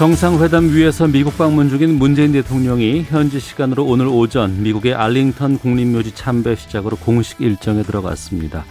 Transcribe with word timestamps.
정상회담 0.00 0.70
위에서 0.70 1.06
미국 1.06 1.36
방문 1.36 1.68
중인 1.68 1.98
문재인 1.98 2.32
대통령이 2.32 3.02
현지 3.02 3.38
시간으로 3.38 3.84
오늘 3.84 4.06
오전 4.06 4.62
미국의 4.62 4.94
알링턴 4.94 5.58
국립묘지 5.58 6.14
참배 6.14 6.56
시작으로 6.56 6.96
공식 6.96 7.42
일정에 7.42 7.82
들어갔습니다. 7.82 8.64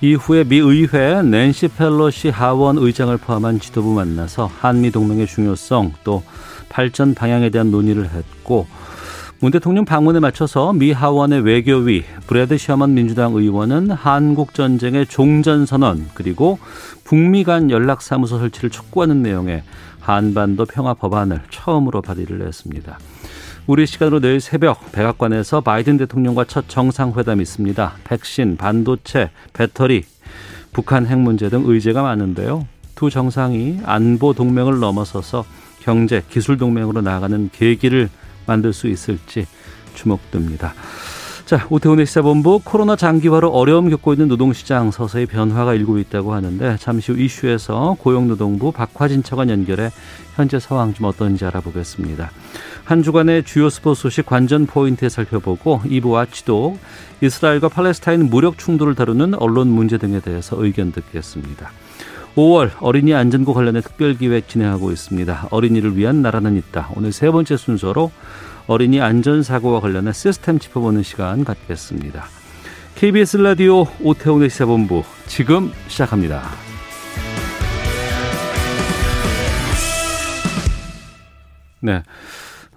이후에 0.00 0.44
미 0.44 0.58
의회 0.58 1.20
낸시 1.22 1.66
펠로시 1.66 2.28
하원 2.28 2.78
의장을 2.78 3.16
포함한 3.16 3.58
지도부 3.58 3.92
만나서 3.92 4.52
한미 4.60 4.92
동맹의 4.92 5.26
중요성 5.26 5.94
또 6.04 6.22
발전 6.68 7.12
방향에 7.12 7.50
대한 7.50 7.72
논의를 7.72 8.10
했고 8.10 8.68
문 9.40 9.50
대통령 9.50 9.84
방문에 9.84 10.20
맞춰서 10.20 10.72
미 10.72 10.92
하원의 10.92 11.40
외교위 11.40 12.04
브래드 12.28 12.56
셔먼 12.56 12.94
민주당 12.94 13.34
의원은 13.34 13.90
한국 13.90 14.54
전쟁의 14.54 15.06
종전 15.06 15.66
선언 15.66 16.08
그리고 16.14 16.60
북미 17.02 17.42
간 17.42 17.70
연락 17.70 18.00
사무소 18.00 18.38
설치를 18.38 18.70
촉구하는 18.70 19.22
내용의 19.22 19.64
한반도 20.14 20.64
평화 20.64 20.94
법안을 20.94 21.42
처음으로 21.50 22.02
발의를 22.02 22.46
했습니다. 22.46 22.98
우리 23.66 23.86
시간으로 23.86 24.20
내일 24.20 24.40
새벽 24.40 24.92
백악관에서 24.92 25.60
바이든 25.60 25.98
대통령과 25.98 26.44
첫 26.44 26.68
정상회담이 26.68 27.42
있습니다. 27.42 27.92
백신, 28.04 28.56
반도체, 28.56 29.30
배터리, 29.52 30.04
북한 30.72 31.06
핵 31.06 31.18
문제 31.18 31.50
등 31.50 31.64
의제가 31.66 32.02
많은데요. 32.02 32.66
두 32.94 33.10
정상이 33.10 33.80
안보 33.84 34.32
동맹을 34.32 34.80
넘어서서 34.80 35.44
경제, 35.80 36.22
기술 36.30 36.56
동맹으로 36.56 37.02
나아가는 37.02 37.50
계기를 37.52 38.08
만들 38.46 38.72
수 38.72 38.88
있을지 38.88 39.46
주목됩니다. 39.94 40.72
자, 41.48 41.66
오태훈의 41.70 42.04
시사본부 42.04 42.60
코로나 42.62 42.94
장기화로 42.94 43.48
어려움 43.48 43.88
겪고 43.88 44.12
있는 44.12 44.28
노동시장 44.28 44.90
서서히 44.90 45.24
변화가 45.24 45.72
일고 45.72 45.98
있다고 45.98 46.34
하는데 46.34 46.76
잠시 46.76 47.10
후 47.10 47.18
이슈에서 47.18 47.96
고용노동부 48.00 48.70
박화진 48.70 49.22
차관 49.22 49.48
연결해 49.48 49.88
현재 50.36 50.60
상황 50.60 50.92
좀 50.92 51.06
어떤지 51.06 51.46
알아보겠습니다. 51.46 52.30
한 52.84 53.02
주간의 53.02 53.44
주요 53.44 53.70
스포츠 53.70 54.02
소식 54.02 54.26
관전 54.26 54.66
포인트에 54.66 55.08
살펴보고 55.08 55.80
2부와 55.86 56.30
지도 56.30 56.76
이스라엘과 57.22 57.70
팔레스타인 57.70 58.28
무력 58.28 58.58
충돌을 58.58 58.94
다루는 58.94 59.32
언론 59.32 59.68
문제 59.68 59.96
등에 59.96 60.20
대해서 60.20 60.62
의견 60.62 60.92
듣겠습니다. 60.92 61.70
5월 62.36 62.72
어린이 62.80 63.14
안전구 63.14 63.54
관련해 63.54 63.80
특별기획 63.80 64.48
진행하고 64.48 64.92
있습니다. 64.92 65.48
어린이를 65.50 65.96
위한 65.96 66.20
나라는 66.20 66.58
있다. 66.58 66.90
오늘 66.94 67.10
세 67.10 67.30
번째 67.30 67.56
순서로 67.56 68.12
어린이 68.68 69.00
안전사고와 69.00 69.80
관련해 69.80 70.12
시스템 70.12 70.58
짚어보는 70.58 71.02
시간 71.02 71.42
갖겠습니다. 71.42 72.24
KBS 72.96 73.38
라디오 73.38 73.86
오태훈의 74.02 74.50
시사본부 74.50 75.04
지금 75.26 75.72
시작합니다. 75.88 76.42
네. 81.80 82.02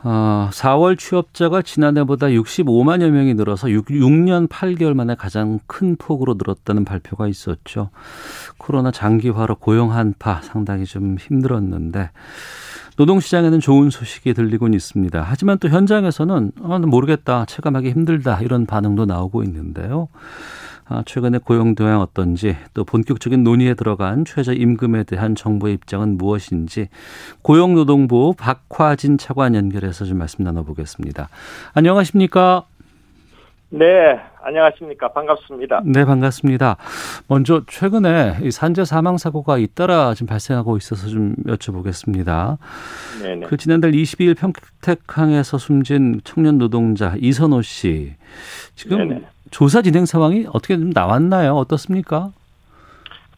어, 0.04 0.50
4월 0.54 0.98
취업자가 0.98 1.62
지난해보다 1.62 2.28
65만여 2.28 3.10
명이 3.10 3.34
늘어서 3.34 3.70
6, 3.70 3.88
6년 3.88 4.48
8개월 4.48 4.94
만에 4.94 5.16
가장 5.16 5.60
큰 5.68 5.98
폭으로 5.98 6.36
늘었다는 6.36 6.86
발표가 6.86 7.28
있었죠. 7.28 7.90
코로나 8.58 8.92
장기화로 8.92 9.56
고용 9.56 9.92
한파 9.92 10.42
상당히 10.42 10.86
좀 10.86 11.18
힘들었는데 11.20 12.12
노동시장에는 12.98 13.60
좋은 13.60 13.90
소식이 13.90 14.34
들리곤 14.34 14.74
있습니다. 14.74 15.26
하지만 15.28 15.58
또 15.60 15.70
현장에서는 15.70 16.52
아, 16.64 16.80
모르겠다, 16.80 17.46
체감하기 17.46 17.92
힘들다 17.92 18.42
이런 18.42 18.66
반응도 18.66 19.06
나오고 19.06 19.44
있는데요. 19.44 20.08
아, 20.86 21.04
최근에 21.06 21.38
고용 21.38 21.74
동향 21.74 22.02
어떤지 22.02 22.58
또 22.74 22.84
본격적인 22.84 23.46
논의에 23.46 23.76
들어간 23.76 24.26
최저 24.26 24.52
임금에 24.52 25.04
대한 25.04 25.36
정부의 25.36 25.76
입장은 25.76 26.18
무엇인지 26.18 26.90
고용노동부 27.44 28.36
박화진 28.38 29.18
차관 29.18 29.56
연결해서 29.56 30.04
좀 30.04 30.18
말씀 30.18 30.44
나눠보겠습니다. 30.44 31.30
안녕하십니까? 31.74 32.66
네, 33.74 34.20
안녕하십니까. 34.42 35.08
반갑습니다. 35.14 35.82
네, 35.86 36.04
반갑습니다. 36.04 36.76
먼저 37.28 37.62
최근에 37.68 38.52
산재 38.52 38.84
사망 38.84 39.18
사고가 39.18 39.58
잇따라 39.58 40.14
지금 40.14 40.28
발생하고 40.28 40.76
있어서 40.76 41.08
좀 41.08 41.36
여쭤보겠습니다. 41.48 42.58
네네. 43.24 43.48
그 43.48 43.56
지난달 43.56 43.92
22일 43.92 44.36
평택항에서 44.38 45.58
숨진 45.58 46.20
청년 46.26 46.58
노동자 46.58 47.16
이선호 47.18 47.62
씨 47.62 48.14
지금 48.76 49.08
네네. 49.08 49.22
조사 49.52 49.82
진행 49.82 50.06
상황이 50.06 50.46
어떻게 50.50 50.76
좀 50.76 50.90
나왔나요? 50.90 51.54
어떻습니까? 51.54 52.32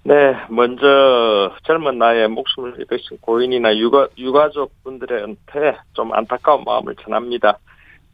네, 0.01 0.35
먼저 0.49 1.51
젊은 1.63 1.99
나이에 1.99 2.25
목숨을 2.25 2.73
잃으신 2.79 3.19
고인이나 3.21 3.77
유가, 3.77 4.07
유가족 4.17 4.71
분들한테 4.83 5.77
좀 5.93 6.11
안타까운 6.11 6.63
마음을 6.63 6.95
전합니다. 7.03 7.59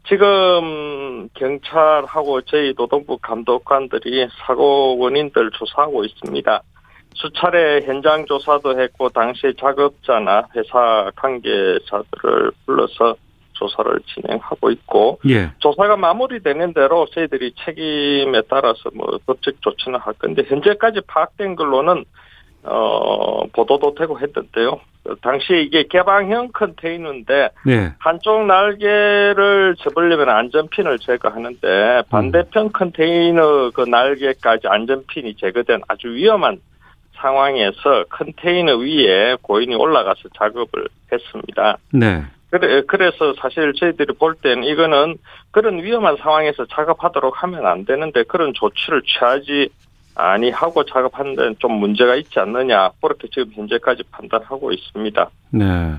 지금 0.08 1.28
경찰하고 1.34 2.42
저희 2.42 2.74
노동부 2.74 3.18
감독관들이 3.18 4.28
사고 4.46 4.98
원인들 4.98 5.50
조사하고 5.52 6.04
있습니다. 6.04 6.62
수차례 7.14 7.82
현장 7.82 8.24
조사도 8.24 8.80
했고 8.80 9.08
당시 9.10 9.52
작업자나 9.58 10.46
회사 10.56 11.10
관계자들을 11.16 12.52
불러서 12.64 13.16
조사를 13.60 14.00
진행하고 14.14 14.70
있고 14.70 15.20
예. 15.28 15.50
조사가 15.58 15.96
마무리되는 15.96 16.72
대로 16.72 17.06
저희들이 17.06 17.52
책임에 17.64 18.40
따라서 18.48 18.90
뭐 18.94 19.18
법적 19.26 19.60
조치는 19.60 19.98
할 20.00 20.14
건데 20.14 20.44
현재까지 20.48 21.02
파악된 21.06 21.56
걸로는 21.56 22.04
어 22.62 23.46
보도도 23.48 23.94
되고 23.94 24.18
했던데요. 24.18 24.80
당시 25.22 25.62
이게 25.66 25.84
개방형 25.84 26.50
컨테이너인데 26.52 27.50
네. 27.64 27.92
한쪽 27.98 28.46
날개를 28.46 29.76
접으려면 29.78 30.28
안전핀을 30.28 30.98
제거하는데 30.98 32.02
반대편 32.10 32.66
음. 32.66 32.72
컨테이너 32.72 33.70
그 33.70 33.82
날개까지 33.82 34.68
안전핀이 34.68 35.36
제거된 35.36 35.80
아주 35.88 36.08
위험한 36.08 36.60
상황에서 37.16 38.04
컨테이너 38.10 38.76
위에 38.76 39.36
고인이 39.42 39.74
올라가서 39.74 40.28
작업을 40.36 40.88
했습니다. 41.12 41.78
네. 41.92 42.24
그래, 42.50 42.82
그래서 42.86 43.32
사실 43.40 43.72
저희들이 43.74 44.14
볼 44.14 44.34
때는 44.34 44.64
이거는 44.64 45.16
그런 45.50 45.82
위험한 45.82 46.16
상황에서 46.16 46.66
작업하도록 46.66 47.42
하면 47.42 47.66
안 47.66 47.84
되는데 47.84 48.24
그런 48.24 48.52
조치를 48.54 49.02
취하지 49.02 49.70
아니하고 50.20 50.84
작업하는 50.84 51.34
데는 51.34 51.56
좀 51.58 51.72
문제가 51.72 52.14
있지 52.16 52.38
않느냐 52.38 52.90
그렇게 53.00 53.28
지금 53.32 53.50
현재까지 53.54 54.02
판단하고 54.10 54.72
있습니다. 54.72 55.30
네. 55.50 55.94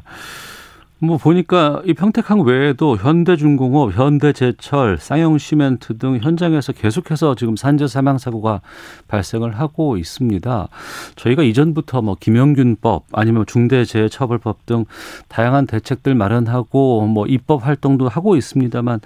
뭐 1.03 1.17
보니까 1.17 1.81
이 1.83 1.95
평택항 1.95 2.41
외에도 2.41 2.95
현대중공업, 2.95 3.97
현대제철, 3.97 4.99
쌍용시멘트 4.99 5.97
등 5.97 6.19
현장에서 6.21 6.73
계속해서 6.73 7.33
지금 7.33 7.55
산재 7.55 7.87
사망 7.87 8.19
사고가 8.19 8.61
발생을 9.07 9.59
하고 9.59 9.97
있습니다. 9.97 10.67
저희가 11.15 11.41
이전부터 11.41 12.03
뭐 12.03 12.15
김영균법 12.19 13.05
아니면 13.13 13.45
중대재해처벌법 13.47 14.67
등 14.67 14.85
다양한 15.27 15.65
대책들 15.65 16.13
마련하고 16.13 17.07
뭐 17.07 17.25
입법 17.25 17.65
활동도 17.65 18.07
하고 18.07 18.35
있습니다만 18.35 18.99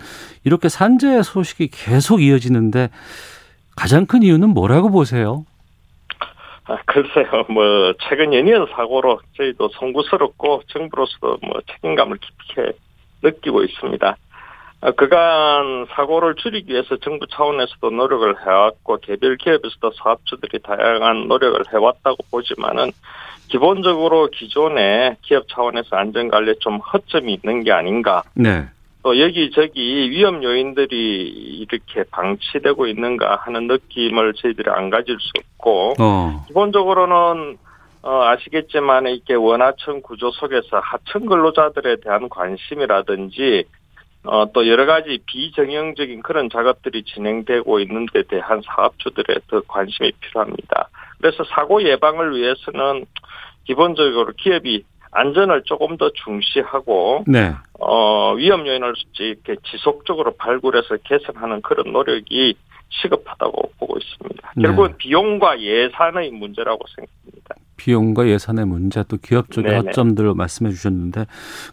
이렇게 0.43 0.67
산재 0.67 1.23
소식이 1.23 1.69
계속 1.71 2.21
이어지는데 2.21 2.89
가장 3.75 4.05
큰 4.05 4.23
이유는 4.23 4.49
뭐라고 4.49 4.89
보세요? 4.89 5.45
아, 6.67 6.77
글쎄요, 6.85 7.45
뭐, 7.49 7.93
최근 8.09 8.33
연이은 8.33 8.67
사고로 8.75 9.19
저희도 9.37 9.69
송구스럽고 9.69 10.63
정부로서도 10.67 11.37
뭐 11.43 11.61
책임감을 11.71 12.17
깊게 12.17 12.71
느끼고 13.21 13.63
있습니다. 13.63 14.17
아, 14.81 14.91
그간 14.91 15.85
사고를 15.91 16.35
줄이기 16.35 16.73
위해서 16.73 16.97
정부 16.97 17.27
차원에서도 17.27 17.91
노력을 17.91 18.35
해왔고, 18.45 18.97
개별 19.01 19.37
기업에서도 19.37 19.91
사업주들이 19.91 20.59
다양한 20.63 21.27
노력을 21.27 21.59
해왔다고 21.71 22.17
보지만은, 22.31 22.91
기본적으로 23.47 24.29
기존에 24.31 25.17
기업 25.21 25.47
차원에서 25.47 25.95
안전관리에 25.95 26.55
좀 26.61 26.77
허점이 26.77 27.31
있는 27.33 27.63
게 27.63 27.71
아닌가. 27.71 28.23
네. 28.33 28.65
또 29.05 29.19
여기저기 29.19 30.09
위험 30.09 30.43
요인들이 30.43 30.97
이렇게 31.59 32.03
방치되고 32.09 32.87
있는가 32.87 33.35
하는 33.35 33.67
느낌을 33.67 34.33
저희들이 34.33 34.71
안 34.71 34.89
가질 34.89 35.15
수 35.19 35.29
없고 35.37 35.93
어. 35.99 36.43
기본적으로는 36.47 37.57
어, 38.01 38.23
아시겠지만 38.23 39.05
이렇게 39.05 39.35
원하청 39.35 40.01
구조 40.01 40.31
속에서 40.31 40.79
하청 40.79 41.27
근로자들에 41.27 41.97
대한 41.97 42.29
관심이라든지 42.29 43.65
어, 44.23 44.51
또 44.51 44.67
여러 44.67 44.87
가지 44.87 45.19
비정형적인 45.27 46.23
그런 46.23 46.49
작업들이 46.49 47.03
진행되고 47.03 47.79
있는 47.81 48.07
데 48.11 48.23
대한 48.23 48.63
사업주들의 48.65 49.37
더 49.47 49.61
관심이 49.67 50.13
필요합니다. 50.19 50.89
그래서 51.19 51.43
사고 51.43 51.83
예방을 51.83 52.35
위해서는 52.35 53.05
기본적으로 53.65 54.33
기업이 54.35 54.83
안전을 55.15 55.63
조금 55.63 55.97
더 55.97 56.11
중시하고 56.11 57.23
네. 57.25 57.53
어, 57.79 58.33
위험 58.33 58.67
요인을 58.67 58.93
이렇게 59.19 59.55
지속적으로 59.71 60.35
발굴해서 60.35 60.97
개선하는 61.05 61.61
그런 61.61 61.93
노력이 61.93 62.55
시급하다고 62.89 63.71
보고 63.79 63.97
있습니다. 63.97 64.51
네. 64.57 64.63
결국은 64.63 64.97
비용과 64.97 65.59
예산의 65.61 66.31
문제라고 66.31 66.79
생각합니다. 66.95 67.55
비용과 67.77 68.27
예산의 68.27 68.65
문제 68.65 69.03
또 69.07 69.17
기업 69.17 69.51
쪽의 69.51 69.71
네네. 69.71 69.87
허점들 69.87 70.33
말씀해 70.33 70.71
주셨는데 70.71 71.25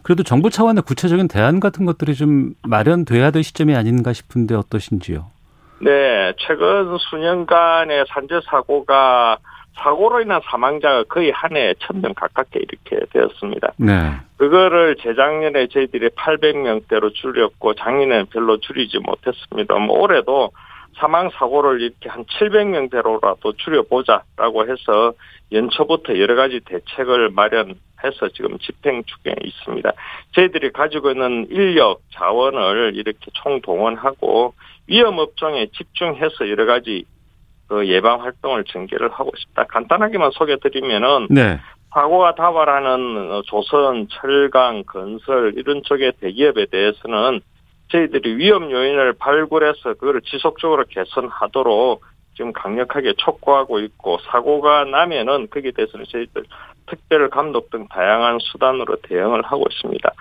그래도 0.03 0.23
정부 0.23 0.49
차원의 0.49 0.83
구체적인 0.83 1.27
대안 1.27 1.59
같은 1.59 1.85
것들이 1.85 2.15
좀 2.15 2.53
마련돼야 2.63 3.31
될 3.31 3.43
시점이 3.43 3.75
아닌가 3.75 4.13
싶은데 4.13 4.55
어떠신지요? 4.55 5.31
네, 5.79 6.33
최근 6.37 6.97
수년간의 6.97 8.05
산재 8.07 8.39
사고가 8.49 9.37
사고로 9.75 10.21
인한 10.21 10.41
사망자가 10.43 11.03
거의 11.03 11.31
한 11.31 11.55
해에 11.55 11.73
천명 11.79 12.13
가깝게 12.13 12.59
이렇게 12.59 13.05
되었습니다. 13.11 13.73
네. 13.77 14.13
그거를 14.37 14.95
재작년에 14.97 15.67
저희들이 15.67 16.09
800명대로 16.09 17.13
줄였고 17.13 17.73
작년에는 17.75 18.27
별로 18.27 18.57
줄이지 18.57 18.99
못했습니다. 18.99 19.75
뭐 19.79 19.99
올해도 20.01 20.51
사망 20.97 21.29
사고를 21.31 21.81
이렇게 21.81 22.09
한 22.09 22.23
700명대로라도 22.25 23.57
줄여보자라고 23.57 24.69
해서 24.69 25.13
연초부터 25.51 26.19
여러 26.19 26.35
가지 26.35 26.59
대책을 26.65 27.29
마련해서 27.29 28.29
지금 28.33 28.57
집행 28.59 29.03
중에 29.03 29.35
있습니다. 29.43 29.91
저희들이 30.33 30.71
가지고 30.71 31.11
있는 31.11 31.47
인력 31.49 32.01
자원을 32.13 32.93
이렇게 32.95 33.19
총동원하고 33.33 34.53
위험 34.87 35.17
업종에 35.17 35.67
집중해서 35.67 36.49
여러 36.49 36.65
가지 36.65 37.05
그 37.73 37.87
예방 37.87 38.21
활동을 38.21 38.65
전개를 38.65 39.09
하고 39.11 39.31
싶다. 39.35 39.63
간단하게만 39.63 40.29
소개드리면은 40.33 41.27
네. 41.31 41.59
사고가 41.91 42.35
다발하는 42.35 43.31
어, 43.31 43.41
조선, 43.47 44.07
철강, 44.09 44.83
건설 44.83 45.53
이런 45.57 45.81
쪽의 45.83 46.13
대기업에 46.21 46.67
대해서는 46.67 47.41
저희들이 47.89 48.37
위험 48.37 48.71
요인을 48.71 49.13
발굴해서 49.13 49.95
그걸 49.95 50.21
지속적으로 50.21 50.85
개선하도록 50.87 52.03
지금 52.35 52.51
강력하게 52.53 53.13
촉구하고 53.17 53.79
있고 53.79 54.17
사고가 54.31 54.85
나면은 54.85 55.47
거기에 55.49 55.71
대해서는 55.71 56.05
저희들 56.09 56.43
특별 56.85 57.29
감독 57.29 57.69
등 57.69 57.87
다양한 57.87 58.39
수단으로 58.39 58.97
대응을 59.03 59.41
하고 59.43 59.65
있습니다. 59.69 60.11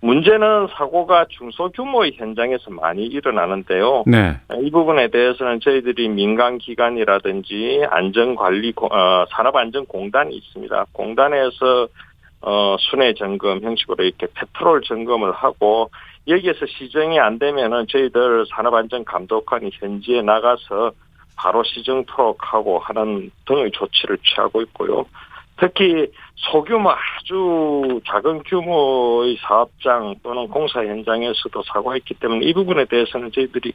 문제는 0.00 0.68
사고가 0.76 1.26
중소규모의 1.28 2.12
현장에서 2.14 2.70
많이 2.70 3.04
일어나는데요. 3.06 4.04
네. 4.06 4.36
이 4.60 4.70
부분에 4.70 5.08
대해서는 5.08 5.60
저희들이 5.60 6.08
민간 6.08 6.58
기관이라든지 6.58 7.84
안전관리 7.90 8.72
어, 8.76 9.24
산업안전공단이 9.30 10.34
있습니다. 10.36 10.86
공단에서 10.92 11.88
어, 12.42 12.76
순회 12.78 13.14
점검 13.14 13.60
형식으로 13.60 14.04
이렇게 14.04 14.26
페트롤 14.34 14.82
점검을 14.82 15.32
하고 15.32 15.90
여기에서 16.26 16.66
시정이 16.66 17.18
안 17.18 17.38
되면은 17.38 17.86
저희들 17.88 18.46
산업안전감독관이 18.54 19.70
현지에 19.72 20.22
나가서 20.22 20.92
바로 21.42 21.64
시정 21.64 22.04
토록 22.04 22.38
하고 22.40 22.78
하는 22.78 23.32
등의 23.46 23.72
조치를 23.72 24.16
취하고 24.18 24.62
있고요. 24.62 25.04
특히 25.58 26.06
소규모 26.36 26.90
아주 26.90 28.00
작은 28.06 28.44
규모의 28.44 29.36
사업장 29.40 30.14
또는 30.22 30.46
공사 30.48 30.84
현장에서도 30.84 31.62
사고가 31.64 31.96
있기 31.96 32.14
때문에 32.14 32.46
이 32.46 32.52
부분에 32.52 32.84
대해서는 32.84 33.32
저희들이 33.32 33.72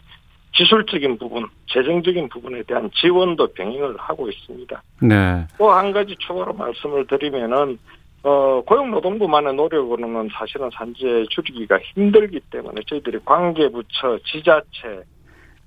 기술적인 0.54 1.18
부분, 1.18 1.46
재정적인 1.68 2.30
부분에 2.30 2.64
대한 2.64 2.90
지원도 2.96 3.48
병행을 3.54 3.98
하고 3.98 4.30
있습니다. 4.30 4.81
네. 5.02 5.46
또 5.58 5.69
한 5.69 5.92
가지 5.92 6.16
추가로 6.19 6.54
말씀을 6.54 7.06
드리면은 7.06 7.78
어, 8.24 8.62
고용노동부만의 8.66 9.54
노력으로는 9.56 10.30
사실은 10.34 10.69
산재 10.74 11.25
줄이기가 11.30 11.78
힘들기 11.80 12.40
때문에 12.50 12.81
저희들이 12.88 13.19
관계부처, 13.25 14.19
지자체의 14.25 15.04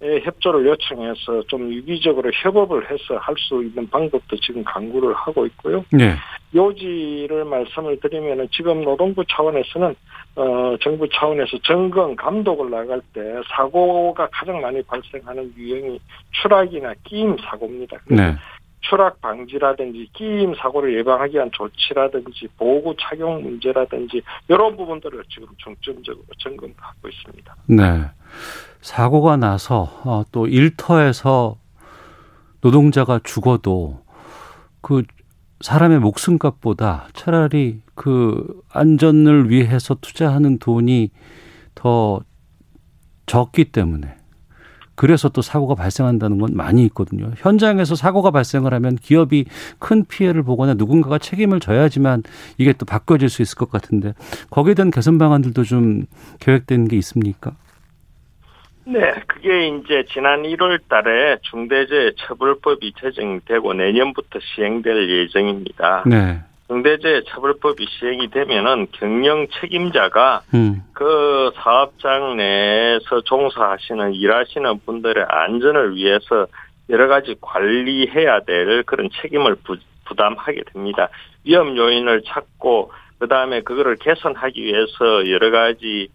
협조를 0.02 0.66
요청해서 0.66 1.42
좀 1.48 1.72
유기적으로 1.72 2.30
협업을 2.32 2.90
해서 2.90 3.18
할 3.18 3.34
수 3.40 3.62
있는 3.62 3.88
방법도 3.88 4.36
지금 4.36 4.62
강구를 4.64 5.14
하고 5.14 5.46
있고요. 5.46 5.84
네. 5.90 6.14
요지를 6.54 7.44
말씀을 7.44 7.98
드리면은 8.00 8.48
지금 8.52 8.82
노동부 8.82 9.24
차원에서는 9.28 9.94
어 10.36 10.76
정부 10.80 11.08
차원에서 11.08 11.58
점검 11.62 12.16
감독을 12.16 12.70
나갈 12.70 13.00
때 13.12 13.20
사고가 13.54 14.28
가장 14.32 14.60
많이 14.60 14.82
발생하는 14.82 15.52
유형이 15.56 16.00
추락이나 16.42 16.94
끼임 17.04 17.36
사고입니다. 17.38 17.98
네. 18.08 18.36
추락 18.82 19.20
방지라든지 19.20 20.08
끼임 20.14 20.54
사고를 20.54 20.96
예방하기 20.98 21.34
위한 21.34 21.50
조치라든지 21.52 22.48
보호 22.56 22.94
착용 22.98 23.42
문제라든지 23.42 24.22
이런 24.48 24.76
부분들을 24.76 25.22
지금 25.28 25.48
중점적으로 25.58 26.24
점검하고 26.38 27.08
있습니다. 27.08 27.54
네. 27.68 27.84
사고가 28.82 29.36
나서 29.36 30.00
어, 30.04 30.24
또 30.32 30.46
일터에서 30.46 31.56
노동자가 32.60 33.20
죽어도 33.22 34.00
그 34.80 35.02
사람의 35.60 36.00
목숨값보다 36.00 37.08
차라리 37.12 37.82
그 37.94 38.62
안전을 38.70 39.50
위해서 39.50 39.94
투자하는 40.00 40.58
돈이 40.58 41.10
더 41.74 42.20
적기 43.26 43.66
때문에 43.66 44.16
그래서 44.94 45.30
또 45.30 45.40
사고가 45.40 45.74
발생한다는 45.74 46.38
건 46.38 46.54
많이 46.54 46.84
있거든요. 46.86 47.32
현장에서 47.36 47.94
사고가 47.94 48.30
발생을 48.30 48.74
하면 48.74 48.96
기업이 48.96 49.46
큰 49.78 50.04
피해를 50.04 50.42
보거나 50.42 50.74
누군가가 50.74 51.16
책임을 51.16 51.58
져야지만 51.60 52.22
이게 52.58 52.74
또 52.74 52.84
바꿔질 52.84 53.30
수 53.30 53.40
있을 53.40 53.56
것 53.56 53.70
같은데 53.70 54.12
거기에 54.50 54.74
대한 54.74 54.90
개선 54.90 55.16
방안들도 55.16 55.64
좀 55.64 56.04
계획된 56.40 56.88
게 56.88 56.98
있습니까? 56.98 57.52
네, 58.92 59.14
그게 59.28 59.68
이제 59.68 60.04
지난 60.12 60.42
1월 60.42 60.80
달에 60.88 61.38
중대재해처벌법이 61.42 62.92
제정되고 63.00 63.74
내년부터 63.74 64.40
시행될 64.40 65.08
예정입니다. 65.08 66.02
네. 66.06 66.40
중대재해처벌법이 66.68 67.86
시행이 67.88 68.30
되면은 68.30 68.88
경영 68.92 69.46
책임자가 69.60 70.42
음. 70.54 70.82
그 70.92 71.52
사업장 71.56 72.36
내에서 72.36 73.20
종사하시는 73.24 74.14
일하시는 74.14 74.80
분들의 74.84 75.24
안전을 75.28 75.94
위해서 75.94 76.46
여러 76.88 77.06
가지 77.06 77.36
관리해야 77.40 78.40
될 78.40 78.82
그런 78.82 79.08
책임을 79.22 79.56
부, 79.64 79.76
부담하게 80.06 80.62
됩니다. 80.72 81.08
위험 81.44 81.76
요인을 81.76 82.22
찾고 82.26 82.92
그 83.18 83.28
다음에 83.28 83.60
그거를 83.60 83.96
개선하기 83.96 84.62
위해서 84.62 85.30
여러 85.30 85.50
가지 85.50 86.08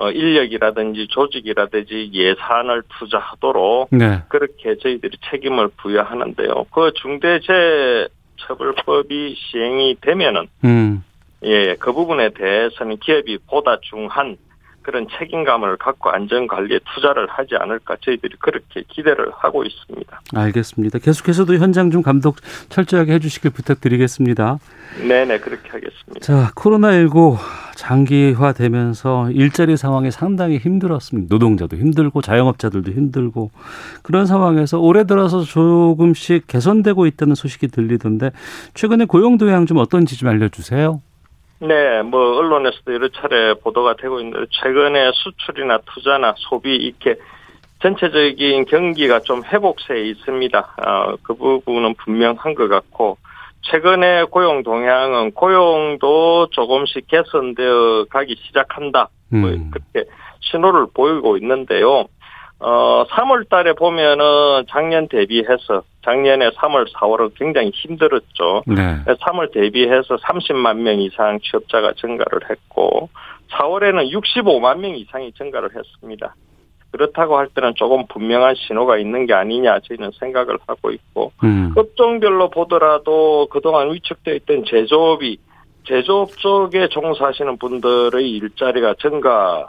어, 0.00 0.10
인력이라든지 0.10 1.06
조직이라든지 1.10 2.10
예산을 2.14 2.82
투자하도록 2.88 3.88
네. 3.92 4.22
그렇게 4.28 4.78
저희들이 4.78 5.18
책임을 5.30 5.68
부여하는데요. 5.76 6.64
그 6.72 6.90
중대재해처벌법이 6.94 9.36
시행이 9.36 9.96
되면은 10.00 10.46
음. 10.64 11.04
예, 11.44 11.74
그 11.74 11.92
부분에 11.92 12.30
대해서는 12.30 12.96
기업이 12.96 13.40
보다 13.46 13.76
중한 13.82 14.38
그런 14.90 15.06
책임감을 15.18 15.76
갖고 15.76 16.10
안전관리에 16.10 16.80
투자를 16.92 17.28
하지 17.28 17.54
않을까 17.54 17.96
저희들이 18.00 18.34
그렇게 18.40 18.82
기대를 18.88 19.30
하고 19.36 19.62
있습니다. 19.62 20.20
알겠습니다. 20.34 20.98
계속해서도 20.98 21.54
현장 21.54 21.92
좀 21.92 22.02
감독 22.02 22.36
철저하게 22.70 23.12
해주시길 23.12 23.52
부탁드리겠습니다. 23.52 24.58
네네, 25.06 25.38
그렇게 25.38 25.68
하겠습니다. 25.68 26.18
자, 26.20 26.50
코로나19 26.56 27.36
장기화되면서 27.76 29.30
일자리 29.30 29.76
상황이 29.76 30.10
상당히 30.10 30.58
힘들었습니다. 30.58 31.32
노동자도 31.32 31.76
힘들고 31.76 32.20
자영업자들도 32.20 32.90
힘들고 32.90 33.52
그런 34.02 34.26
상황에서 34.26 34.80
올해 34.80 35.04
들어서 35.04 35.42
조금씩 35.42 36.48
개선되고 36.48 37.06
있다는 37.06 37.36
소식이 37.36 37.68
들리던데 37.68 38.32
최근에 38.74 39.04
고용 39.04 39.38
도양 39.38 39.66
좀 39.66 39.78
어떤지 39.78 40.18
좀 40.18 40.28
알려주세요. 40.28 41.00
네, 41.60 42.00
뭐 42.02 42.38
언론에서도 42.38 42.94
여러 42.94 43.08
차례 43.08 43.54
보도가 43.54 43.96
되고 43.96 44.18
있는데 44.20 44.46
최근에 44.50 45.12
수출이나 45.14 45.78
투자나 45.84 46.34
소비 46.38 46.74
이렇게 46.74 47.16
전체적인 47.82 48.64
경기가 48.64 49.20
좀 49.20 49.42
회복세에 49.44 50.02
있습니다. 50.04 50.58
어, 50.58 51.16
그 51.22 51.34
부분은 51.34 51.94
분명한 51.94 52.54
것 52.54 52.68
같고 52.68 53.18
최근에 53.62 54.24
고용 54.24 54.62
동향은 54.62 55.32
고용도 55.32 56.48
조금씩 56.50 57.06
개선되어 57.08 58.06
가기 58.08 58.36
시작한다. 58.46 59.08
뭐 59.28 59.50
음. 59.50 59.70
그렇게 59.70 60.10
신호를 60.40 60.86
보이고 60.94 61.36
있는데요. 61.36 62.06
어, 62.60 63.04
3월 63.08 63.48
달에 63.48 63.72
보면은 63.72 64.64
작년 64.68 65.08
대비해서 65.08 65.82
작년에 66.04 66.50
3월, 66.50 66.92
4월은 66.92 67.32
굉장히 67.34 67.70
힘들었죠. 67.74 68.62
네. 68.66 69.02
3월 69.06 69.52
대비해서 69.52 70.16
30만 70.16 70.76
명 70.76 71.00
이상 71.00 71.38
취업자가 71.40 71.94
증가를 71.94 72.50
했고 72.50 73.08
4월에는 73.50 74.12
65만 74.12 74.78
명 74.78 74.94
이상이 74.94 75.32
증가를 75.32 75.70
했습니다. 75.74 76.34
그렇다고 76.92 77.38
할 77.38 77.48
때는 77.48 77.74
조금 77.76 78.06
분명한 78.08 78.56
신호가 78.56 78.98
있는 78.98 79.24
게 79.26 79.32
아니냐 79.32 79.78
저희는 79.80 80.10
생각을 80.18 80.58
하고 80.66 80.90
있고 80.90 81.32
음. 81.44 81.72
업종별로 81.76 82.50
보더라도 82.50 83.46
그동안 83.50 83.92
위축되어 83.92 84.34
있던 84.34 84.64
제조업이 84.66 85.38
제조업 85.84 86.36
쪽에 86.38 86.88
종사하시는 86.88 87.58
분들의 87.58 88.28
일자리가 88.28 88.94
증가 89.00 89.66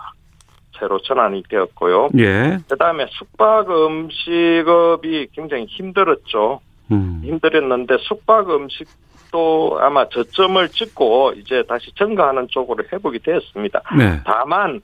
세로 0.82 1.00
전환이 1.00 1.44
되었고요. 1.48 2.10
예. 2.18 2.58
그다음에 2.68 3.06
숙박 3.12 3.70
음식업이 3.70 5.28
굉장히 5.34 5.66
힘들었죠. 5.66 6.60
음. 6.92 7.22
힘들었는데 7.24 7.98
숙박 8.00 8.50
음식도 8.50 9.78
아마 9.80 10.10
저점을 10.10 10.68
찍고 10.70 11.34
이제 11.38 11.64
다시 11.70 11.94
증가하는 11.96 12.48
쪽으로 12.50 12.84
회복이 12.92 13.20
되었습니다. 13.20 13.82
네. 13.98 14.20
다만 14.26 14.82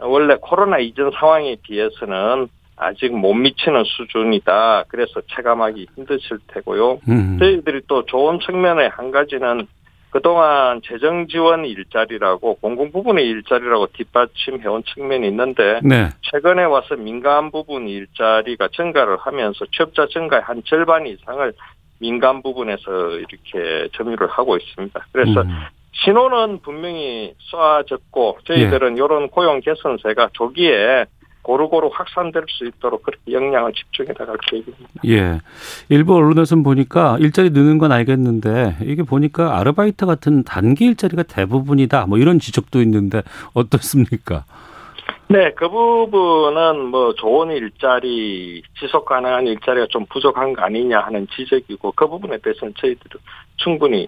원래 0.00 0.36
코로나 0.40 0.78
이전 0.78 1.10
상황에 1.10 1.56
비해서는 1.62 2.48
아직 2.76 3.12
못 3.12 3.34
미치는 3.34 3.82
수준이다. 3.84 4.84
그래서 4.86 5.20
체감하기 5.34 5.88
힘드실 5.96 6.38
테고요. 6.46 7.00
음. 7.08 7.36
저희들이 7.40 7.82
또 7.88 8.04
좋은 8.06 8.38
측면의 8.38 8.88
한 8.90 9.10
가지는 9.10 9.66
그동안 10.10 10.80
재정 10.84 11.26
지원 11.28 11.64
일자리라고 11.64 12.56
공공 12.56 12.90
부분의 12.92 13.26
일자리라고 13.26 13.88
뒷받침해온 13.88 14.82
측면이 14.84 15.26
있는데 15.28 15.80
네. 15.82 16.08
최근에 16.22 16.64
와서 16.64 16.96
민간 16.96 17.50
부분 17.50 17.88
일자리가 17.88 18.68
증가를 18.72 19.18
하면서 19.18 19.66
취업자 19.72 20.06
증가의 20.06 20.42
한 20.42 20.62
절반 20.64 21.06
이상을 21.06 21.52
민간 22.00 22.42
부분에서 22.42 23.10
이렇게 23.16 23.88
점유를 23.94 24.28
하고 24.28 24.56
있습니다. 24.56 25.06
그래서 25.12 25.42
음. 25.42 25.50
신호는 25.92 26.60
분명히 26.62 27.34
쏘아졌고 27.38 28.38
저희들은 28.44 28.98
예. 28.98 29.04
이런 29.04 29.28
고용 29.28 29.60
개선세가 29.60 30.30
조기에 30.32 31.06
고루고루 31.48 31.88
확산될 31.94 32.44
수 32.46 32.66
있도록 32.66 33.02
그렇게 33.02 33.32
역량을 33.32 33.72
집중해 33.72 34.12
나갈 34.12 34.36
계획입니다. 34.50 34.84
예. 35.06 35.40
일부 35.88 36.14
언론에서는 36.14 36.62
보니까 36.62 37.16
일자리 37.20 37.48
느는 37.48 37.78
건 37.78 37.90
알겠는데 37.90 38.76
이게 38.82 39.02
보니까 39.02 39.58
아르바이트 39.58 40.04
같은 40.04 40.42
단기 40.44 40.84
일자리가 40.84 41.22
대부분이다. 41.22 42.04
뭐 42.04 42.18
이런 42.18 42.38
지적도 42.38 42.82
있는데 42.82 43.22
어떻습니까? 43.54 44.44
네, 45.28 45.50
그 45.54 45.70
부분은 45.70 46.84
뭐 46.90 47.14
좋은 47.14 47.50
일자리, 47.50 48.62
지속 48.78 49.06
가능한 49.06 49.46
일자리가 49.46 49.86
좀 49.88 50.04
부족한 50.04 50.52
거 50.52 50.60
아니냐 50.60 51.00
하는 51.00 51.26
지적이고 51.34 51.92
그 51.92 52.06
부분에 52.06 52.36
대해서는 52.42 52.74
저희들은 52.76 53.20
충분히 53.56 54.06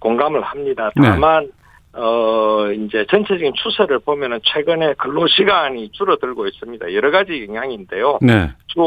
공감을 0.00 0.42
합니다. 0.42 0.90
네. 0.96 1.10
다만 1.10 1.48
어 1.94 2.72
이제 2.72 3.04
전체적인 3.10 3.52
추세를 3.54 3.98
보면은 3.98 4.40
최근에 4.44 4.94
근로 4.94 5.26
시간이 5.26 5.90
줄어들고 5.92 6.46
있습니다. 6.46 6.94
여러 6.94 7.10
가지 7.10 7.44
영향인데요. 7.46 8.18
네. 8.22 8.50
주 8.68 8.78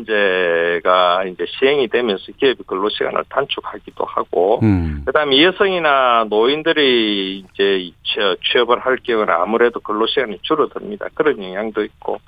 52시간제가 0.00 1.30
이제 1.30 1.44
시행이 1.46 1.88
되면서 1.88 2.24
기업이 2.38 2.62
근로 2.66 2.88
시간을 2.88 3.24
단축하기도 3.28 4.04
하고 4.04 4.60
음. 4.62 5.02
그다음에 5.04 5.42
여성이나 5.42 6.24
노인들이 6.30 7.44
이제 7.52 7.90
취업- 8.04 8.42
취업을 8.44 8.78
할 8.78 8.96
경우는 8.96 9.32
아무래도 9.34 9.80
근로 9.80 10.06
시간이 10.06 10.38
줄어듭니다. 10.40 11.08
그런 11.14 11.42
영향도 11.42 11.84
있고 11.84 12.18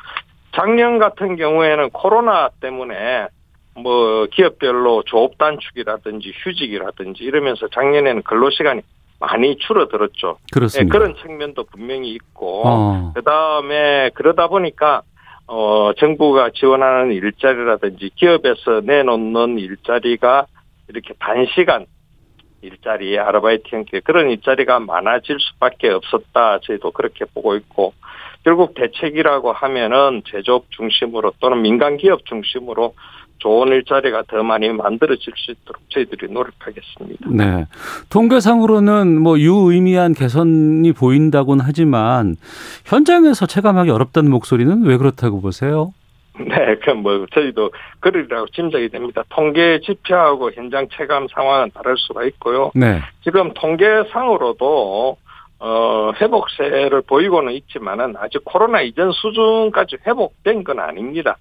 작년 0.55 0.99
같은 0.99 1.37
경우에는 1.37 1.89
코로나 1.91 2.51
때문에 2.61 3.27
뭐 3.75 4.27
기업별로 4.27 5.03
조업 5.07 5.39
단축이라든지 5.39 6.31
휴직이라든지 6.45 7.25
이러면서 7.25 7.69
작년에는 7.69 8.21
근로 8.23 8.51
시간이 8.51 8.83
많이 9.23 9.57
줄어들었죠. 9.57 10.39
네, 10.41 10.47
그렇습니다. 10.53 10.99
그런 10.99 11.15
측면도 11.15 11.65
분명히 11.65 12.11
있고 12.11 12.63
어. 12.67 13.13
그다음에 13.15 14.11
그러다 14.15 14.49
보니까 14.49 15.03
어 15.47 15.93
정부가 15.97 16.51
지원하는 16.53 17.13
일자리라든지 17.13 18.11
기업에서 18.17 18.81
내놓는 18.83 19.61
일자리가 19.61 20.47
이렇게 20.89 21.15
단시간 21.21 21.87
일자리 22.63 23.17
아르바이트 23.17 23.69
형태 23.71 24.01
그런 24.01 24.29
일자리가 24.29 24.81
많아질 24.81 25.39
수밖에 25.39 25.91
없었다 25.91 26.59
저희도 26.63 26.91
그렇게 26.91 27.25
보고 27.25 27.55
있고 27.55 27.95
결국 28.45 28.75
대책이라고 28.75 29.53
하면은 29.53 30.23
제조업 30.27 30.67
중심으로 30.71 31.35
또는 31.39 31.63
민간 31.63 31.97
기업 31.97 32.27
중심으로 32.27 32.95
좋은 33.43 33.69
일자리가 33.69 34.23
더 34.29 34.43
많이 34.45 34.69
만들어질 34.69 35.33
수 35.37 35.51
있도록 35.51 35.83
저희들이 35.91 36.33
노력하겠습니다. 36.33 37.29
네. 37.31 37.67
통계상으로는 38.09 39.21
뭐 39.21 39.39
유의미한 39.39 40.15
개선이 40.15 40.93
보인다고는 40.93 41.65
하지만 41.67 42.37
현장에서 42.85 43.47
체감하기 43.47 43.91
어렵다는 43.91 44.31
목소리는 44.31 44.85
왜 44.85 44.97
그렇다고 44.97 45.41
보세요? 45.41 45.93
네, 46.39 46.77
그뭐 46.77 47.27
저희도 47.35 47.71
그러리라고 48.01 48.47
짐작이 48.49 48.89
됩니다. 48.89 49.25
통계 49.29 49.81
지표하고 49.81 50.53
현장 50.53 50.87
체감 50.93 51.27
상황은 51.35 51.73
다를 51.75 51.97
수가 51.99 52.25
있고요. 52.25 52.71
네. 52.75 53.01
지금 53.25 53.53
통계상으로도 53.55 55.17
어 55.59 56.13
회복세를 56.21 57.03
보이고는 57.03 57.53
있지만은 57.53 58.15
아직 58.19 58.41
코로나 58.45 58.81
이전 58.81 59.13
수준까지 59.13 59.99
회복된 60.07 60.65
건 60.65 60.81
아닙니다. 60.81 61.37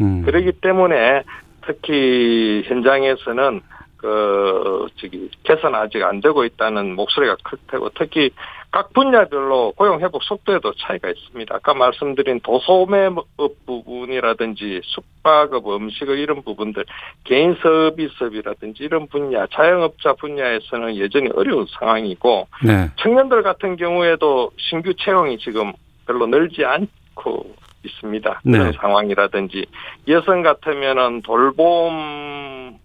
음. 0.00 0.22
그렇기 0.24 0.52
때문에 0.60 1.22
특히 1.66 2.62
현장에서는 2.66 3.60
그 3.96 4.86
저기 4.96 5.30
개선 5.44 5.74
아직 5.74 6.02
안 6.02 6.20
되고 6.20 6.44
있다는 6.44 6.94
목소리가 6.94 7.36
클 7.42 7.58
테고 7.68 7.88
특히 7.94 8.30
각 8.70 8.92
분야별로 8.92 9.72
고용 9.76 10.00
회복 10.00 10.24
속도에도 10.24 10.74
차이가 10.74 11.08
있습니다. 11.08 11.54
아까 11.54 11.72
말씀드린 11.72 12.40
도소매업 12.40 13.24
부분이라든지 13.64 14.82
숙박업, 14.84 15.66
음식업 15.68 16.16
이런 16.16 16.42
부분들, 16.42 16.84
개인 17.22 17.56
서비스업이라든지 17.62 18.82
이런 18.82 19.06
분야, 19.06 19.46
자영업자 19.46 20.14
분야에서는 20.14 20.98
여전히 20.98 21.30
어려운 21.34 21.66
상황이고 21.78 22.48
네. 22.66 22.90
청년들 22.96 23.42
같은 23.42 23.76
경우에도 23.76 24.50
신규 24.58 24.92
채용이 24.94 25.38
지금 25.38 25.72
별로 26.06 26.26
늘지 26.26 26.64
않고 26.64 27.54
있습니다. 27.84 28.40
그런 28.42 28.70
네. 28.70 28.76
상황이라든지 28.80 29.66
여성 30.08 30.42
같으면은 30.42 31.22
돌봄 31.22 32.78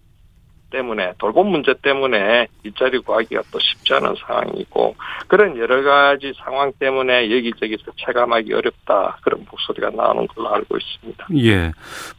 때문에 0.70 1.14
돌봄 1.18 1.48
문제 1.48 1.74
때문에 1.82 2.46
일자리 2.62 2.98
구하기가 2.98 3.42
또 3.50 3.58
쉽지 3.58 3.92
않은 3.94 4.14
상황이고 4.26 4.94
그런 5.26 5.56
여러 5.58 5.82
가지 5.82 6.32
상황 6.42 6.72
때문에 6.78 7.30
여기저기서 7.30 7.92
체감하기 7.96 8.52
어렵다 8.54 9.18
그런 9.22 9.44
목소리가 9.50 9.90
나오는 9.90 10.26
걸로 10.28 10.54
알고 10.54 10.76
있습니다. 10.76 11.26
예. 11.38 11.72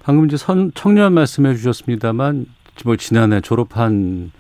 방금 0.03 0.25
이제 0.25 0.37
선, 0.37 0.71
청년 0.75 1.13
말씀해 1.13 1.55
주셨습니다만 1.55 2.45
뭐 2.85 2.95
지난해 2.95 3.41
졸업한 3.41 4.31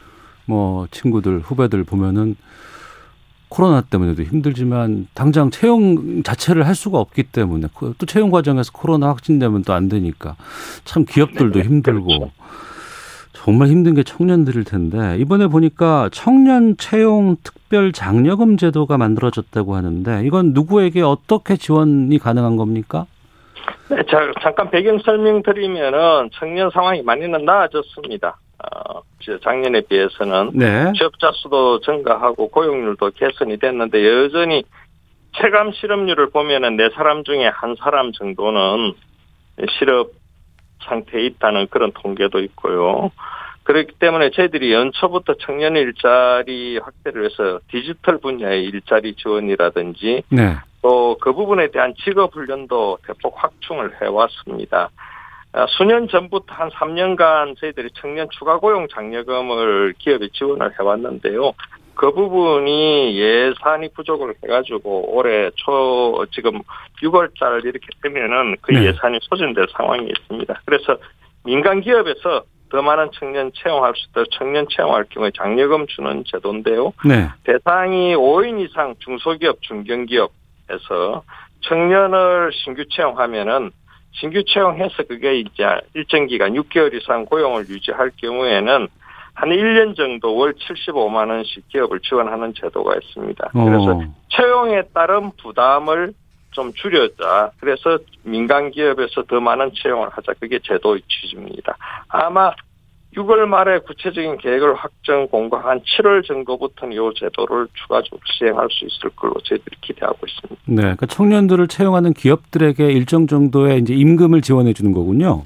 뭐 0.45 0.87
친구들 0.91 1.39
후배들 1.39 1.83
보면은 1.83 2.35
코로나 3.51 3.81
때문에도 3.81 4.23
힘들지만 4.23 5.07
당장 5.13 5.49
채용 5.51 6.23
자체를 6.23 6.65
할 6.65 6.73
수가 6.73 6.99
없기 6.99 7.23
때문에 7.23 7.67
그또 7.75 8.05
채용 8.05 8.31
과정에서 8.31 8.71
코로나 8.71 9.09
확진되면 9.09 9.63
또 9.63 9.73
안 9.73 9.89
되니까 9.89 10.35
참 10.85 11.03
기업들도 11.05 11.59
네, 11.59 11.65
힘들고 11.65 12.07
그렇죠. 12.07 12.31
정말 13.33 13.67
힘든 13.67 13.93
게 13.93 14.03
청년들일 14.03 14.63
텐데 14.63 15.17
이번에 15.19 15.47
보니까 15.47 16.09
청년 16.13 16.77
채용 16.77 17.35
특별 17.43 17.91
장려금 17.91 18.55
제도가 18.55 18.97
만들어졌다고 18.97 19.75
하는데 19.75 20.23
이건 20.25 20.53
누구에게 20.53 21.01
어떻게 21.01 21.57
지원이 21.57 22.17
가능한 22.19 22.55
겁니까? 22.55 23.05
네, 23.89 23.97
자, 24.09 24.31
잠깐 24.41 24.69
배경 24.69 24.97
설명 24.99 25.41
드리면은 25.43 26.29
청년 26.33 26.69
상황이 26.71 27.01
많이는 27.01 27.43
나아졌습니다. 27.43 28.37
어, 28.61 29.01
저 29.23 29.39
작년에 29.39 29.81
비해서는 29.81 30.51
네. 30.53 30.91
취업자 30.95 31.31
수도 31.33 31.79
증가하고 31.81 32.49
고용률도 32.49 33.11
개선이 33.11 33.57
됐는데 33.57 34.05
여전히 34.05 34.63
체감 35.37 35.71
실업률을 35.71 36.29
보면은 36.29 36.75
네 36.75 36.89
사람 36.93 37.23
중에 37.23 37.47
한 37.47 37.75
사람 37.79 38.11
정도는 38.11 38.93
실업 39.77 40.11
상태에 40.83 41.25
있다는 41.25 41.67
그런 41.69 41.91
통계도 41.93 42.39
있고요. 42.39 43.11
그렇기 43.63 43.93
때문에 43.99 44.31
저희들이 44.31 44.73
연초부터 44.73 45.35
청년 45.39 45.75
일자리 45.75 46.79
확대를 46.79 47.21
위해서 47.21 47.59
디지털 47.69 48.17
분야의 48.17 48.65
일자리 48.65 49.13
지원이라든지 49.15 50.23
네. 50.29 50.55
또그 50.81 51.33
부분에 51.33 51.69
대한 51.69 51.93
직업 52.03 52.35
훈련도 52.35 52.97
대폭 53.05 53.35
확충을 53.37 54.01
해왔습니다. 54.01 54.89
아, 55.53 55.65
수년 55.69 56.07
전부터 56.07 56.53
한 56.53 56.69
3년간 56.69 57.59
저희들이 57.59 57.89
청년 57.95 58.27
추가 58.31 58.57
고용 58.57 58.87
장려금을 58.87 59.93
기업에 59.97 60.29
지원을 60.33 60.71
해왔는데요. 60.79 61.53
그 61.93 62.11
부분이 62.13 63.19
예산이 63.19 63.89
부족을 63.93 64.33
해가지고 64.43 65.15
올해 65.15 65.51
초 65.55 66.25
지금 66.31 66.61
6월달 67.03 67.65
이렇게 67.65 67.87
되면은 68.01 68.55
그 68.61 68.71
네. 68.71 68.87
예산이 68.87 69.19
소진될 69.21 69.67
상황이 69.75 70.07
있습니다. 70.07 70.61
그래서 70.65 70.97
민간 71.43 71.81
기업에서 71.81 72.43
더 72.69 72.81
많은 72.81 73.09
청년 73.13 73.51
채용할 73.53 73.93
수 73.95 74.07
있도록 74.09 74.29
청년 74.31 74.65
채용할 74.69 75.05
경우에 75.09 75.31
장려금 75.37 75.85
주는 75.87 76.23
제도인데요. 76.25 76.93
네. 77.05 77.27
대상이 77.43 78.15
5인 78.15 78.61
이상 78.61 78.95
중소기업, 78.99 79.61
중견기업에서 79.61 81.23
청년을 81.61 82.51
신규 82.53 82.85
채용하면은 82.89 83.71
신규 84.11 84.43
채용해서 84.43 85.03
그게 85.07 85.39
이제 85.39 85.63
일정 85.93 86.27
기간 86.27 86.53
6개월 86.53 86.93
이상 86.93 87.25
고용을 87.25 87.67
유지할 87.69 88.11
경우에는 88.17 88.87
한 89.33 89.49
1년 89.49 89.95
정도 89.95 90.35
월 90.35 90.53
75만 90.53 91.29
원씩 91.29 91.67
기업을 91.69 91.99
지원하는 92.01 92.53
제도가 92.53 92.95
있습니다. 92.95 93.49
그래서 93.53 93.91
어. 93.91 94.01
채용에 94.29 94.83
따른 94.93 95.31
부담을 95.41 96.13
좀 96.51 96.73
줄여자. 96.73 97.51
그래서 97.59 97.97
민간 98.23 98.71
기업에서 98.71 99.23
더 99.23 99.39
많은 99.39 99.71
채용을 99.73 100.09
하자. 100.09 100.33
그게 100.39 100.59
제도의 100.61 101.01
취지입니다. 101.07 101.77
아마 102.09 102.51
6월 103.17 103.45
말에 103.45 103.79
구체적인 103.79 104.37
계획을 104.37 104.73
확정 104.75 105.27
공고한 105.27 105.81
7월 105.81 106.25
정도부터는 106.25 106.93
이 106.95 107.13
제도를 107.15 107.67
추가적으로 107.73 108.21
시행할 108.25 108.67
수 108.71 108.85
있을 108.85 109.09
걸로 109.15 109.33
저희들이 109.43 109.75
기대하고 109.81 110.17
있습니다. 110.25 110.61
네, 110.65 110.75
그러니까 110.81 111.05
청년들을 111.07 111.67
채용하는 111.67 112.13
기업들에게 112.13 112.89
일정 112.91 113.27
정도의 113.27 113.79
이제 113.79 113.93
임금을 113.93 114.41
지원해 114.41 114.71
주는 114.73 114.93
거군요. 114.93 115.45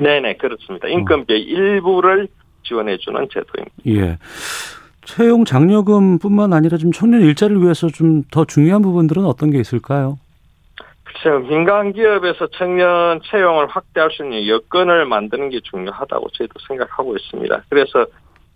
네 0.00 0.20
네 0.20 0.36
그렇습니다. 0.36 0.86
인건비의 0.86 1.42
일부를 1.42 2.28
지원해 2.62 2.96
주는 2.98 3.26
제도입니다. 3.32 3.74
예. 3.88 4.18
채용 5.04 5.44
장려금뿐만 5.44 6.52
아니라 6.52 6.76
좀 6.76 6.92
청년 6.92 7.22
일자리를 7.22 7.60
위해서 7.62 7.88
좀 7.88 8.22
더 8.30 8.44
중요한 8.44 8.82
부분들은 8.82 9.24
어떤 9.24 9.50
게 9.50 9.58
있을까요? 9.58 10.18
글쎄요, 11.08 11.40
민간 11.40 11.92
기업에서 11.92 12.48
청년 12.48 13.20
채용을 13.24 13.66
확대할 13.68 14.10
수 14.10 14.22
있는 14.22 14.46
여건을 14.46 15.06
만드는 15.06 15.48
게 15.48 15.60
중요하다고 15.60 16.28
저희도 16.30 16.54
생각하고 16.68 17.16
있습니다. 17.16 17.62
그래서 17.70 18.06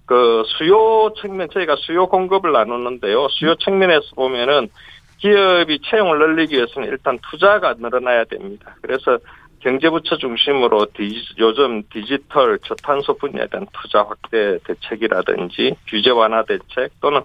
그 0.04 0.42
수요 0.58 1.14
측면 1.20 1.48
저희가 1.50 1.76
수요 1.76 2.06
공급을 2.08 2.52
나누는데요. 2.52 3.28
수요 3.30 3.54
측면에서 3.54 4.14
보면은 4.14 4.68
기업이 5.18 5.80
채용을 5.82 6.18
늘리기 6.18 6.56
위해서는 6.56 6.88
일단 6.88 7.18
투자가 7.30 7.74
늘어나야 7.78 8.24
됩니다. 8.24 8.76
그래서 8.82 9.18
경제부처 9.60 10.18
중심으로 10.18 10.86
디지, 10.92 11.34
요즘 11.38 11.84
디지털 11.90 12.58
저탄소 12.64 13.16
분야에 13.16 13.46
대한 13.46 13.66
투자 13.72 14.02
확대 14.02 14.58
대책이라든지 14.66 15.76
규제 15.86 16.10
완화 16.10 16.42
대책 16.44 16.90
또는 17.00 17.22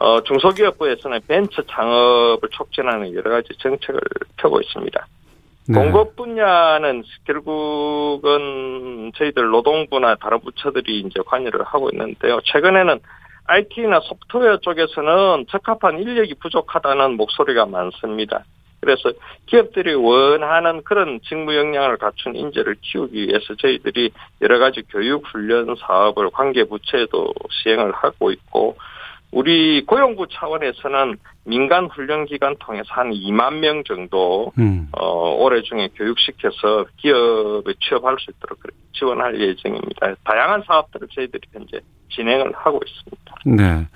어, 0.00 0.20
중소기업부에서는 0.22 1.20
벤처 1.26 1.62
창업을 1.62 2.48
촉진하는 2.50 3.14
여러 3.14 3.30
가지 3.30 3.48
정책을 3.58 4.00
펴고 4.36 4.60
있습니다. 4.60 5.06
네. 5.68 5.74
공급 5.74 6.16
분야는 6.16 7.02
결국은 7.26 9.12
저희들 9.16 9.48
노동부나 9.48 10.14
다른 10.14 10.40
부처들이 10.40 11.00
이제 11.00 11.20
관여를 11.26 11.64
하고 11.64 11.90
있는데요. 11.92 12.40
최근에는 12.44 13.00
IT나 13.46 14.00
소프트웨어 14.00 14.58
쪽에서는 14.58 15.46
적합한 15.50 15.98
인력이 15.98 16.34
부족하다는 16.34 17.16
목소리가 17.16 17.66
많습니다. 17.66 18.44
그래서 18.80 19.12
기업들이 19.46 19.94
원하는 19.94 20.82
그런 20.84 21.18
직무 21.28 21.54
역량을 21.54 21.96
갖춘 21.96 22.36
인재를 22.36 22.76
키우기 22.80 23.26
위해서 23.26 23.54
저희들이 23.56 24.10
여러 24.42 24.58
가지 24.58 24.82
교육 24.88 25.26
훈련 25.26 25.74
사업을 25.74 26.30
관계 26.30 26.64
부처에도 26.64 27.34
시행을 27.50 27.92
하고 27.92 28.30
있고 28.30 28.76
우리 29.30 29.84
고용부 29.84 30.26
차원에서는 30.30 31.16
민간 31.44 31.86
훈련 31.86 32.24
기관 32.24 32.56
통해서 32.58 32.86
한 32.88 33.10
2만 33.10 33.58
명 33.58 33.84
정도 33.84 34.52
음. 34.58 34.88
어, 34.92 35.34
올해 35.36 35.62
중에 35.62 35.88
교육시켜서 35.94 36.86
기업에 36.96 37.74
취업할 37.80 38.16
수 38.18 38.30
있도록 38.30 38.58
지원할 38.92 39.38
예정입니다. 39.40 40.14
다양한 40.24 40.62
사업들을 40.66 41.08
저희들이 41.14 41.42
현재 41.52 41.80
진행을 42.10 42.52
하고 42.54 42.80
있습니다. 42.86 43.34
네. 43.44 43.86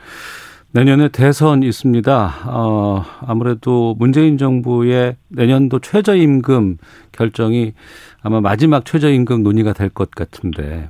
내년에 0.72 1.08
대선 1.08 1.62
있습니다. 1.62 2.34
어, 2.46 3.04
아무래도 3.20 3.94
문재인 3.98 4.38
정부의 4.38 5.16
내년도 5.28 5.78
최저임금 5.80 6.78
결정이 7.12 7.74
아마 8.22 8.40
마지막 8.40 8.84
최저임금 8.86 9.42
논의가 9.42 9.74
될 9.74 9.90
것 9.90 10.10
같은데 10.10 10.88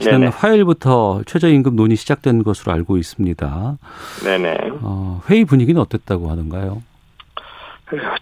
지난. 0.00 0.26
화요일부터 0.26 1.22
최저임금 1.26 1.76
논의 1.76 1.96
시작된 1.96 2.42
것으로 2.42 2.72
알고 2.72 2.96
있습니다. 2.96 3.78
네네. 4.24 4.58
어, 4.80 5.20
회의 5.30 5.44
분위기는 5.44 5.80
어땠다고 5.80 6.28
하는가요? 6.30 6.82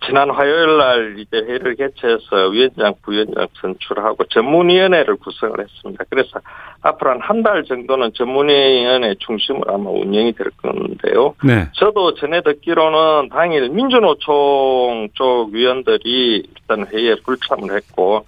지난 0.06 0.30
화요일 0.30 0.78
날 0.78 1.16
이제 1.18 1.36
회의를 1.38 1.76
개최해서 1.76 2.48
위원장, 2.48 2.94
부위원장 3.02 3.46
선출하고 3.60 4.24
전문위원회를 4.24 5.16
구성을 5.16 5.58
했습니다. 5.60 6.04
그래서 6.10 6.40
앞으로 6.82 7.10
한 7.10 7.20
한 7.20 7.42
달 7.42 7.64
정도는 7.64 8.12
전문위원회 8.14 9.14
중심으로 9.18 9.74
아마 9.74 9.90
운영이 9.90 10.32
될 10.32 10.50
건데요. 10.62 11.34
네. 11.44 11.68
저도 11.74 12.14
전에 12.14 12.40
듣기로는 12.42 13.28
당일 13.30 13.68
민주노총 13.70 15.08
쪽 15.14 15.50
위원들이 15.52 16.42
일단 16.50 16.86
회의에 16.86 17.16
불참을 17.24 17.76
했고 17.76 18.24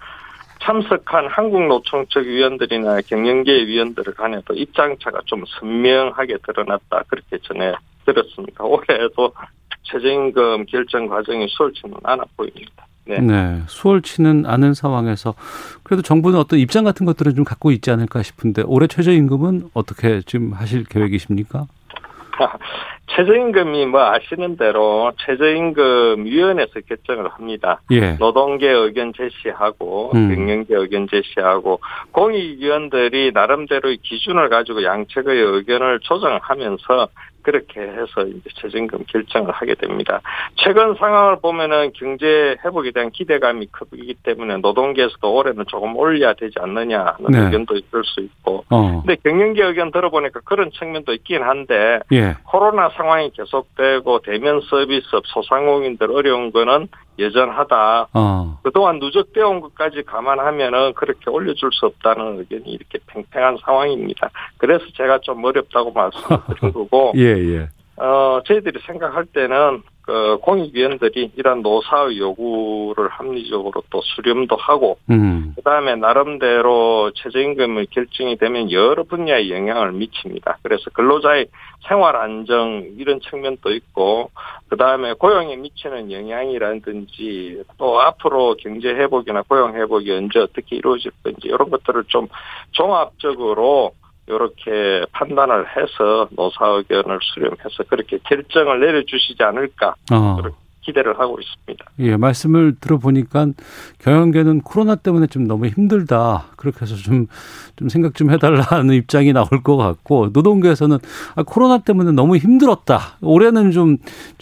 참석한 0.61 1.27
한국노총 1.27 2.05
쪽 2.07 2.25
위원들이나 2.25 3.01
경영계 3.01 3.65
위원들을 3.67 4.13
간에도 4.13 4.53
입장차가 4.53 5.19
좀 5.25 5.43
선명하게 5.59 6.37
드러났다 6.45 7.03
그렇게 7.07 7.37
전해 7.43 7.73
들었습니다. 8.05 8.63
올해도 8.63 9.33
최저임금 9.83 10.65
결정 10.65 11.07
과정이 11.07 11.47
수월치는 11.49 11.95
않아 12.03 12.23
보입니다. 12.35 12.85
네. 13.05 13.19
네. 13.19 13.61
수월치는 13.67 14.45
않은 14.45 14.73
상황에서 14.73 15.33
그래도 15.83 16.01
정부는 16.01 16.39
어떤 16.39 16.59
입장 16.59 16.83
같은 16.83 17.05
것들은 17.05 17.35
좀 17.35 17.43
갖고 17.43 17.71
있지 17.71 17.91
않을까 17.91 18.23
싶은데 18.23 18.63
올해 18.65 18.87
최저임금은 18.87 19.69
어떻게 19.73 20.21
지금 20.21 20.53
하실 20.53 20.85
계획이십니까? 20.85 21.67
최저임금이 23.15 23.85
뭐 23.87 24.01
아시는 24.01 24.57
대로 24.57 25.11
최저임금 25.19 26.25
위원회에서 26.25 26.79
결정을 26.87 27.29
합니다. 27.29 27.81
예. 27.91 28.13
노동계 28.13 28.67
의견 28.67 29.13
제시하고 29.13 30.11
음. 30.15 30.33
경영계 30.33 30.73
의견 30.75 31.07
제시하고 31.07 31.79
공익위원들이 32.11 33.31
나름대로의 33.33 33.97
기준을 33.97 34.49
가지고 34.49 34.83
양측의 34.83 35.39
의견을 35.39 35.99
조정하면서 36.01 37.09
그렇게 37.43 37.81
해서 37.81 38.21
이제 38.27 38.49
최저임금 38.55 39.05
결정을 39.07 39.51
하게 39.51 39.75
됩니다. 39.75 40.21
최근 40.55 40.95
상황을 40.95 41.39
보면은 41.41 41.91
경제 41.93 42.55
회복에 42.63 42.91
대한 42.91 43.11
기대감이 43.11 43.67
크기 43.67 44.15
때문에 44.23 44.57
노동계에서도 44.57 45.33
올해는 45.33 45.65
조금 45.67 45.95
올려야 45.95 46.33
되지 46.33 46.55
않느냐 46.59 47.15
하는 47.17 47.31
네. 47.31 47.39
의견도 47.45 47.75
있을 47.75 48.03
수 48.03 48.21
있고 48.21 48.63
어. 48.69 49.01
근데 49.05 49.15
경영계 49.23 49.63
의견 49.63 49.91
들어보니까 49.91 50.39
그런 50.45 50.71
측면도 50.71 51.13
있긴 51.13 51.43
한데 51.43 51.99
예. 52.11 52.35
코로나 52.45 52.89
상황이 52.89 53.29
계속되고 53.31 54.19
대면 54.19 54.61
서비스업 54.61 55.27
소상공인들 55.27 56.11
어려운 56.11 56.51
거는 56.51 56.87
여전하다. 57.19 58.07
어. 58.13 58.59
그동안 58.63 58.99
누적되어 58.99 59.47
온 59.47 59.61
것까지 59.61 60.03
감안하면은 60.03 60.93
그렇게 60.93 61.29
올려줄 61.29 61.71
수 61.73 61.85
없다는 61.85 62.39
의견이 62.39 62.71
이렇게 62.71 62.99
팽팽한 63.07 63.57
상황입니다. 63.63 64.29
그래서 64.57 64.85
제가 64.95 65.19
좀 65.19 65.43
어렵다고 65.43 65.91
말씀드린 65.91 66.73
거고, 66.73 67.13
예, 67.15 67.21
예. 67.23 67.69
어, 67.97 68.41
저희들이 68.45 68.79
생각할 68.87 69.25
때는 69.27 69.83
그 70.03 70.37
공익위원들이 70.41 71.31
이런 71.37 71.61
노사의 71.61 72.19
요구를 72.19 73.07
합리적으로 73.07 73.83
또 73.89 74.01
수렴도 74.01 74.57
하고, 74.57 74.97
음. 75.09 75.53
그 75.55 75.61
다음에 75.61 75.95
나름대로 75.95 77.11
최저임금이 77.15 77.87
결정이 77.89 78.35
되면 78.35 78.69
여러 78.71 79.03
분야에 79.03 79.49
영향을 79.49 79.93
미칩니다. 79.93 80.57
그래서 80.61 80.89
근로자의 80.91 81.47
생활 81.87 82.17
안정 82.17 82.85
이런 82.97 83.21
측면도 83.21 83.71
있고, 83.71 84.29
그 84.67 84.75
다음에 84.75 85.13
고용에 85.13 85.55
미치는 85.55 86.11
영향이라든지 86.11 87.63
또 87.77 88.01
앞으로 88.01 88.55
경제 88.59 88.89
회복이나 88.89 89.43
고용 89.43 89.73
회복이 89.73 90.11
언제 90.11 90.39
어떻게 90.39 90.75
이루어질 90.75 91.11
건지 91.23 91.39
이런 91.43 91.69
것들을 91.69 92.03
좀 92.09 92.27
종합적으로 92.71 93.93
이렇게 94.27 95.05
판단을 95.11 95.65
해서 95.75 96.27
노사 96.31 96.67
의견을 96.67 97.19
수렴해서 97.21 97.83
그렇게 97.87 98.17
결정을 98.23 98.79
내려주시지 98.79 99.43
않을까 99.43 99.95
어. 100.11 100.37
그렇게 100.37 100.63
기대를 100.83 101.19
하고 101.19 101.37
있습니다. 101.39 101.85
예, 101.99 102.17
말씀을 102.17 102.75
들어보니까 102.79 103.47
경영계는 103.99 104.61
코로나 104.61 104.95
때문에 104.95 105.27
좀 105.27 105.47
너무 105.47 105.67
힘들다. 105.67 106.47
그렇게 106.57 106.81
해서 106.81 106.95
좀, 106.95 107.27
좀 107.75 107.89
생각 107.89 108.15
좀 108.15 108.31
해달라는 108.31 108.93
입장이 108.95 109.33
나올 109.33 109.47
것 109.63 109.77
같고, 109.77 110.29
노동계에서는 110.33 110.97
아, 111.35 111.43
코로나 111.43 111.79
때문에 111.79 112.11
너무 112.11 112.37
힘들었다. 112.37 113.17
올해는 113.21 113.71
좀, 113.71 113.97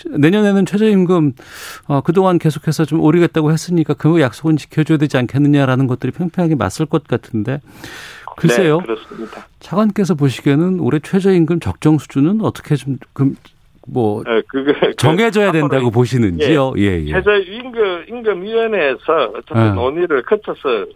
내년에는 0.10 0.66
최저임금, 0.66 1.34
어, 1.88 2.02
그동안 2.02 2.40
계속해서 2.40 2.86
좀 2.86 3.02
오르겠다고 3.02 3.52
했으니까 3.52 3.94
그 3.94 4.20
약속은 4.20 4.58
지켜줘야 4.58 4.98
되지 4.98 5.18
않겠느냐라는 5.18 5.88
것들이 5.88 6.12
팽팽하게 6.12 6.56
맞설 6.56 6.88
것 6.88 7.08
같은데, 7.08 7.62
글쎄요. 8.42 8.80
네, 8.80 8.86
그렇습니다. 8.88 9.48
차관께서 9.60 10.16
보시기에는 10.16 10.80
올해 10.80 11.00
최저임금 11.00 11.60
적정 11.60 12.00
수준은 12.00 12.42
어떻게 12.42 12.76
좀, 12.76 12.98
그, 13.14 13.34
뭐, 13.88 14.24
네, 14.24 14.42
그거 14.48 14.74
정해져야 14.98 15.50
앞으로 15.50 15.70
된다고 15.70 15.92
보시는지요? 15.92 16.74
예, 16.78 17.04
예. 17.06 17.12
최저 17.12 17.38
임금 17.38 18.06
임금위원회에서 18.10 19.34
어차피 19.36 19.60
네. 19.60 19.74
논의를 19.74 20.24
거쳐서 20.24 20.88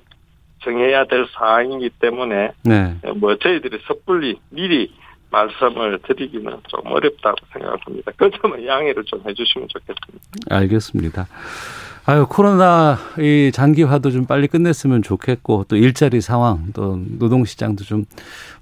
정해야 0.64 1.06
될 1.06 1.28
사항이기 1.32 1.92
때문에 2.00 2.52
네. 2.64 2.96
뭐 3.18 3.36
저희들이 3.38 3.80
섣불리 3.88 4.40
미리 4.50 4.92
말씀을 5.36 6.00
드리기는 6.04 6.50
좀 6.68 6.80
어렵다고 6.86 7.38
생각합니다. 7.52 8.12
그 8.16 8.30
점은 8.42 8.66
양해를 8.66 9.04
좀 9.04 9.22
해주시면 9.28 9.68
좋겠습니다. 9.68 10.26
알겠습니다. 10.50 11.28
아유 12.08 12.28
코로나 12.30 12.98
이 13.18 13.52
장기화도 13.52 14.12
좀 14.12 14.26
빨리 14.28 14.48
끝냈으면 14.48 15.02
좋겠고 15.02 15.66
또 15.68 15.76
일자리 15.76 16.22
상황 16.22 16.68
또 16.74 17.00
노동 17.18 17.46
시장도 17.46 17.84
좀 17.84 18.06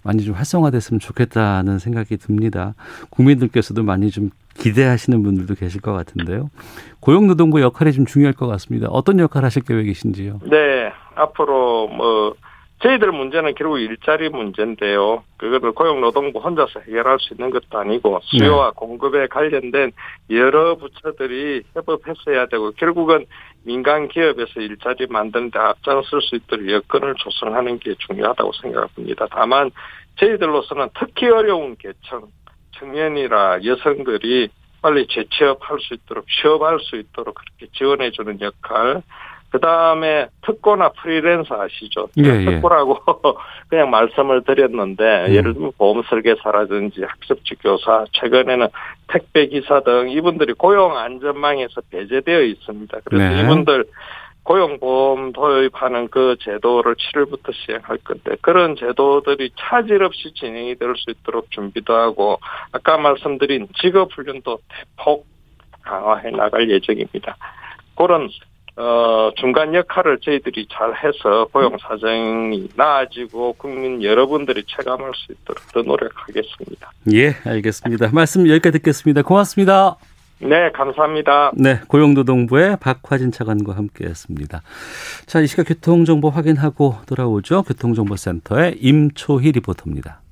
많이 0.01 0.23
좀 0.23 0.33
활성화됐으면 0.33 1.01
좋겠다는 1.01 1.77
생각이 1.77 2.15
듭니다. 2.17 2.73
국민들께서도 3.09 3.83
많이 3.83 4.12
좀 4.12 4.29
기대하시는 4.55 5.21
분들도 5.23 5.55
계실 5.55 5.81
것 5.81 5.91
같은데요. 5.91 6.49
고용노동부 7.01 7.62
역할이 7.62 7.91
좀 7.91 8.05
중요할 8.05 8.33
것 8.33 8.47
같습니다. 8.47 8.88
어떤 8.89 9.19
역할 9.19 9.43
하실 9.43 9.63
계획이신지요? 9.63 10.39
네, 10.45 10.93
앞으로 11.15 11.89
뭐 11.89 12.36
저희들 12.84 13.13
문제는 13.13 13.56
결국 13.56 13.80
일자리 13.80 14.28
문제인데요. 14.28 15.24
그거를 15.38 15.72
고용노동부 15.72 16.39
혼자서 16.39 16.82
해결할 16.82 17.17
수 17.22 17.34
있는 17.34 17.50
것도 17.50 17.80
아니고 17.80 18.19
수요와 18.24 18.72
네. 18.72 18.74
공급에 18.76 19.28
관련된 19.28 19.93
여러 20.30 20.76
부처들이 20.76 21.63
협업했어야 21.74 22.48
되고 22.48 22.72
결국은 22.72 23.26
민간 23.63 24.10
기업에서 24.10 24.60
일자리 24.60 25.08
만드는 25.08 25.52
데 25.52 25.60
앞장설 25.60 26.22
수 26.22 26.36
있도록 26.36 26.69
여건을 26.69 27.15
조성하는 27.19 27.80
게 27.80 27.96
중요하다고 28.00 28.52
생각합니다. 28.62 29.28
다만 29.32 29.72
저희들로서는 30.17 30.89
특히 31.00 31.30
어려운 31.30 31.78
계층 31.78 32.24
청년이라 32.78 33.63
여성들이 33.63 34.50
빨리 34.82 35.08
재취업할 35.08 35.80
수 35.80 35.93
있도록 35.93 36.26
취업할 36.28 36.80
수 36.82 36.98
있도록 36.98 37.36
그렇게 37.36 37.67
지원해주는 37.78 38.41
역할 38.41 39.02
그 39.54 39.60
다음에 39.60 40.26
특고나 40.42 40.89
프리랜서 40.89 41.62
아시죠? 41.62 42.08
예, 42.18 42.24
예. 42.24 42.46
특고라고 42.46 42.98
그냥 43.70 43.92
말씀을 43.92 44.42
드렸는데 44.42 45.28
음. 45.28 45.34
예를 45.36 45.54
들면 45.54 45.74
보험 45.78 46.02
설계사라든지 46.10 47.04
학습지 47.04 47.54
교사 47.62 48.04
최근에는 48.13 48.68
택배 49.10 49.46
기사 49.46 49.82
등 49.82 50.10
이분들이 50.10 50.54
고용 50.54 50.98
안전망에서 50.98 51.82
배제되어 51.92 52.42
있습니다. 52.42 52.98
그래서 53.06 53.30
네. 53.36 53.42
이분들 53.42 53.86
고용보험 54.42 55.34
도입하는 55.34 56.08
그 56.08 56.36
제도를 56.39 56.96
7월부터 56.96 57.54
시행할 57.54 58.00
건데 58.00 58.36
그런 58.42 58.76
제도들이 58.76 59.52
차질 59.56 60.02
없이 60.02 60.34
진행이 60.34 60.76
될 60.80 60.96
수 60.96 61.12
있도록 61.12 61.52
준비도 61.52 61.94
하고 61.94 62.39
아까 62.72 62.98
말씀드린 62.98 63.68
직업훈련도 63.80 64.58
대폭 64.68 65.28
강화해 65.84 66.32
나갈 66.32 66.68
예정입니다. 66.72 67.38
그런 67.96 68.30
어, 68.75 69.31
중간 69.36 69.73
역할을 69.75 70.19
저희들이 70.19 70.67
잘 70.71 70.93
해서 70.95 71.47
고용 71.51 71.77
사정이 71.77 72.69
나아지고 72.75 73.53
국민 73.53 74.01
여러분들이 74.01 74.63
체감할 74.65 75.12
수 75.15 75.31
있도록 75.31 75.71
더 75.71 75.81
노력하겠습니다. 75.83 76.91
예, 77.13 77.36
알겠습니다. 77.45 78.09
말씀 78.12 78.47
여기까지 78.49 78.79
듣겠습니다. 78.79 79.21
고맙습니다. 79.21 79.97
네, 80.39 80.71
감사합니다. 80.71 81.51
네, 81.55 81.79
고용노동부의 81.88 82.77
박화진 82.81 83.31
차관과 83.31 83.77
함께 83.77 84.05
했습니다. 84.05 84.62
자, 85.25 85.39
이 85.39 85.47
시각 85.47 85.67
교통정보 85.67 86.29
확인하고 86.29 86.95
돌아오죠. 87.05 87.63
교통정보센터의 87.63 88.77
임초희 88.79 89.51
리포터입니다. 89.53 90.22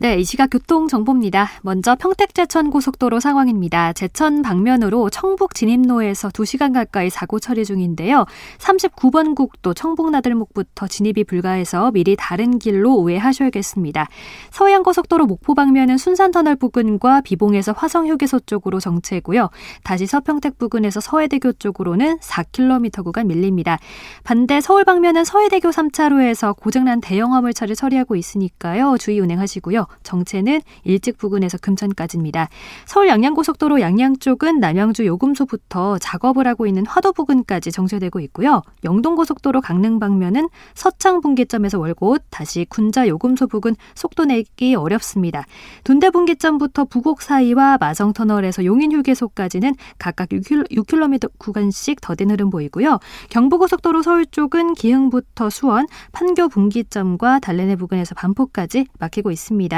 네, 0.00 0.14
이 0.14 0.22
시각 0.22 0.50
교통 0.50 0.86
정보입니다. 0.86 1.48
먼저 1.62 1.96
평택 1.96 2.32
제천 2.32 2.70
고속도로 2.70 3.18
상황입니다. 3.18 3.92
제천 3.92 4.42
방면으로 4.42 5.10
청북 5.10 5.56
진입로에서 5.56 6.28
2시간 6.28 6.72
가까이 6.72 7.10
사고 7.10 7.40
처리 7.40 7.64
중인데요. 7.64 8.24
39번 8.58 9.34
국도 9.34 9.74
청북 9.74 10.12
나들목부터 10.12 10.86
진입이 10.86 11.24
불가해서 11.24 11.90
미리 11.90 12.14
다른 12.16 12.60
길로 12.60 12.92
우회하셔야겠습니다. 12.92 14.06
서해안 14.52 14.84
고속도로 14.84 15.26
목포 15.26 15.56
방면은 15.56 15.98
순산터널 15.98 16.54
부근과 16.54 17.20
비봉에서 17.22 17.72
화성휴게소 17.72 18.38
쪽으로 18.46 18.78
정체고요. 18.78 19.50
다시 19.82 20.06
서평택 20.06 20.58
부근에서 20.58 21.00
서해대교 21.00 21.54
쪽으로는 21.54 22.18
4km 22.18 23.02
구간 23.02 23.26
밀립니다. 23.26 23.78
반대 24.22 24.60
서울 24.60 24.84
방면은 24.84 25.24
서해대교 25.24 25.70
3차로에서 25.70 26.56
고장난 26.56 27.00
대형 27.00 27.34
화물차를 27.34 27.74
처리하고 27.74 28.14
있으니까요. 28.14 28.96
주의 28.96 29.18
운행하시고요. 29.18 29.87
정체는 30.02 30.60
일찍 30.84 31.18
부근에서 31.18 31.58
금천까지입니다. 31.58 32.48
서울 32.86 33.08
양양고속도로 33.08 33.80
양양 33.80 34.18
쪽은 34.18 34.60
남양주 34.60 35.06
요금소부터 35.06 35.98
작업을 35.98 36.46
하고 36.46 36.66
있는 36.66 36.86
화도 36.86 37.12
부근까지 37.12 37.72
정체되고 37.72 38.20
있고요. 38.20 38.62
영동고속도로 38.84 39.60
강릉 39.60 39.98
방면은 39.98 40.48
서창 40.74 41.20
분기점에서 41.20 41.78
월곶 41.78 42.22
다시 42.30 42.66
군자 42.68 43.08
요금소 43.08 43.46
부근 43.46 43.74
속도 43.94 44.24
내기 44.24 44.74
어렵습니다. 44.74 45.44
둔대 45.84 46.10
분기점부터 46.10 46.84
부곡 46.84 47.22
사이와 47.22 47.78
마성 47.78 48.12
터널에서 48.12 48.64
용인 48.64 48.92
휴게소까지는 48.92 49.74
각각 49.98 50.28
6km 50.30 51.30
구간씩 51.38 52.00
더딘 52.00 52.30
흐름 52.30 52.50
보이고요. 52.50 52.98
경부고속도로 53.30 54.02
서울 54.02 54.26
쪽은 54.26 54.74
기흥부터 54.74 55.50
수원, 55.50 55.86
판교 56.12 56.48
분기점과 56.48 57.40
달래내 57.40 57.76
부근에서 57.76 58.14
반포까지 58.14 58.86
막히고 58.98 59.30
있습니다. 59.30 59.77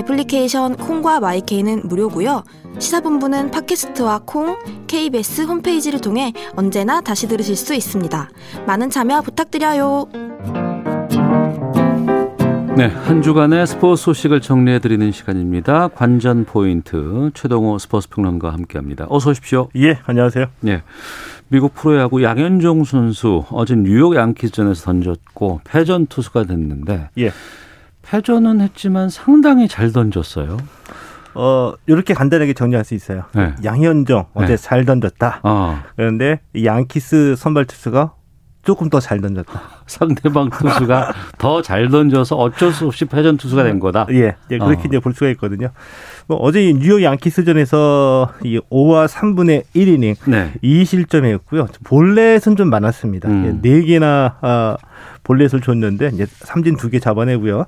애플리케이션 0.00 0.76
콩과 0.76 1.20
마이케이는 1.20 1.82
무료고요. 1.84 2.42
시사본부는 2.78 3.50
팟캐스트와 3.50 4.22
콩, 4.24 4.56
KBS 4.86 5.42
홈페이지를 5.42 6.00
통해 6.00 6.32
언제나 6.56 7.02
다시 7.02 7.28
들으실 7.28 7.54
수 7.54 7.74
있습니다. 7.74 8.30
많은 8.66 8.88
참여 8.88 9.20
부탁드려요. 9.20 10.08
네, 12.76 12.86
한 12.86 13.20
주간의 13.20 13.66
스포츠 13.66 14.04
소식을 14.04 14.40
정리해 14.40 14.78
드리는 14.78 15.12
시간입니다. 15.12 15.88
관전 15.88 16.46
포인트 16.46 17.30
최동호 17.34 17.78
스포츠 17.78 18.08
평론가와 18.08 18.54
함께합니다. 18.54 19.06
어서 19.10 19.30
오십시오. 19.30 19.68
예, 19.76 19.98
안녕하세요. 20.06 20.46
네, 20.60 20.82
미국 21.48 21.74
프로야구 21.74 22.22
양현종 22.22 22.84
선수 22.84 23.44
어제 23.50 23.74
뉴욕 23.74 24.14
양키즈전에서 24.14 24.82
던졌고 24.82 25.60
패전 25.64 26.06
투수가 26.06 26.44
됐는데 26.44 27.10
예. 27.18 27.32
패전은 28.10 28.60
했지만 28.60 29.08
상당히 29.08 29.68
잘 29.68 29.92
던졌어요. 29.92 30.56
어, 31.34 31.72
이렇게 31.86 32.12
간단하게 32.12 32.54
정리할 32.54 32.84
수 32.84 32.94
있어요. 32.94 33.22
네. 33.32 33.54
양현종 33.62 34.26
어제 34.34 34.46
네. 34.48 34.56
잘 34.56 34.84
던졌다. 34.84 35.40
어. 35.44 35.80
그런데 35.94 36.40
양키스 36.60 37.36
선발 37.36 37.66
투수가 37.66 38.14
조금 38.64 38.90
더 38.90 38.98
잘 38.98 39.20
던졌다. 39.20 39.60
상대방 39.86 40.50
투수가 40.50 41.12
더 41.38 41.62
잘 41.62 41.88
던져서 41.88 42.34
어쩔 42.36 42.72
수 42.72 42.86
없이 42.86 43.04
패전 43.04 43.36
투수가 43.36 43.62
된 43.62 43.78
거다. 43.78 44.06
예, 44.10 44.34
예 44.50 44.58
그렇게 44.58 44.82
어. 44.82 44.84
이제 44.86 44.98
볼 44.98 45.14
수가 45.14 45.30
있거든요. 45.30 45.70
뭐 46.30 46.38
어제 46.38 46.72
뉴욕 46.72 47.02
양키스전에서 47.02 48.34
이 48.44 48.60
5와 48.70 49.08
3분의 49.08 49.64
1이닝 49.74 50.14
네. 50.30 50.52
2실점했고요. 50.62 51.66
볼넷은 51.82 52.54
좀 52.54 52.70
많았습니다. 52.70 53.28
음. 53.28 53.60
4개나 53.60 54.36
아, 54.40 54.76
볼넷을 55.24 55.60
줬는데 55.60 56.10
이제 56.14 56.26
삼진 56.28 56.76
두개 56.76 57.00
잡아내고요. 57.00 57.66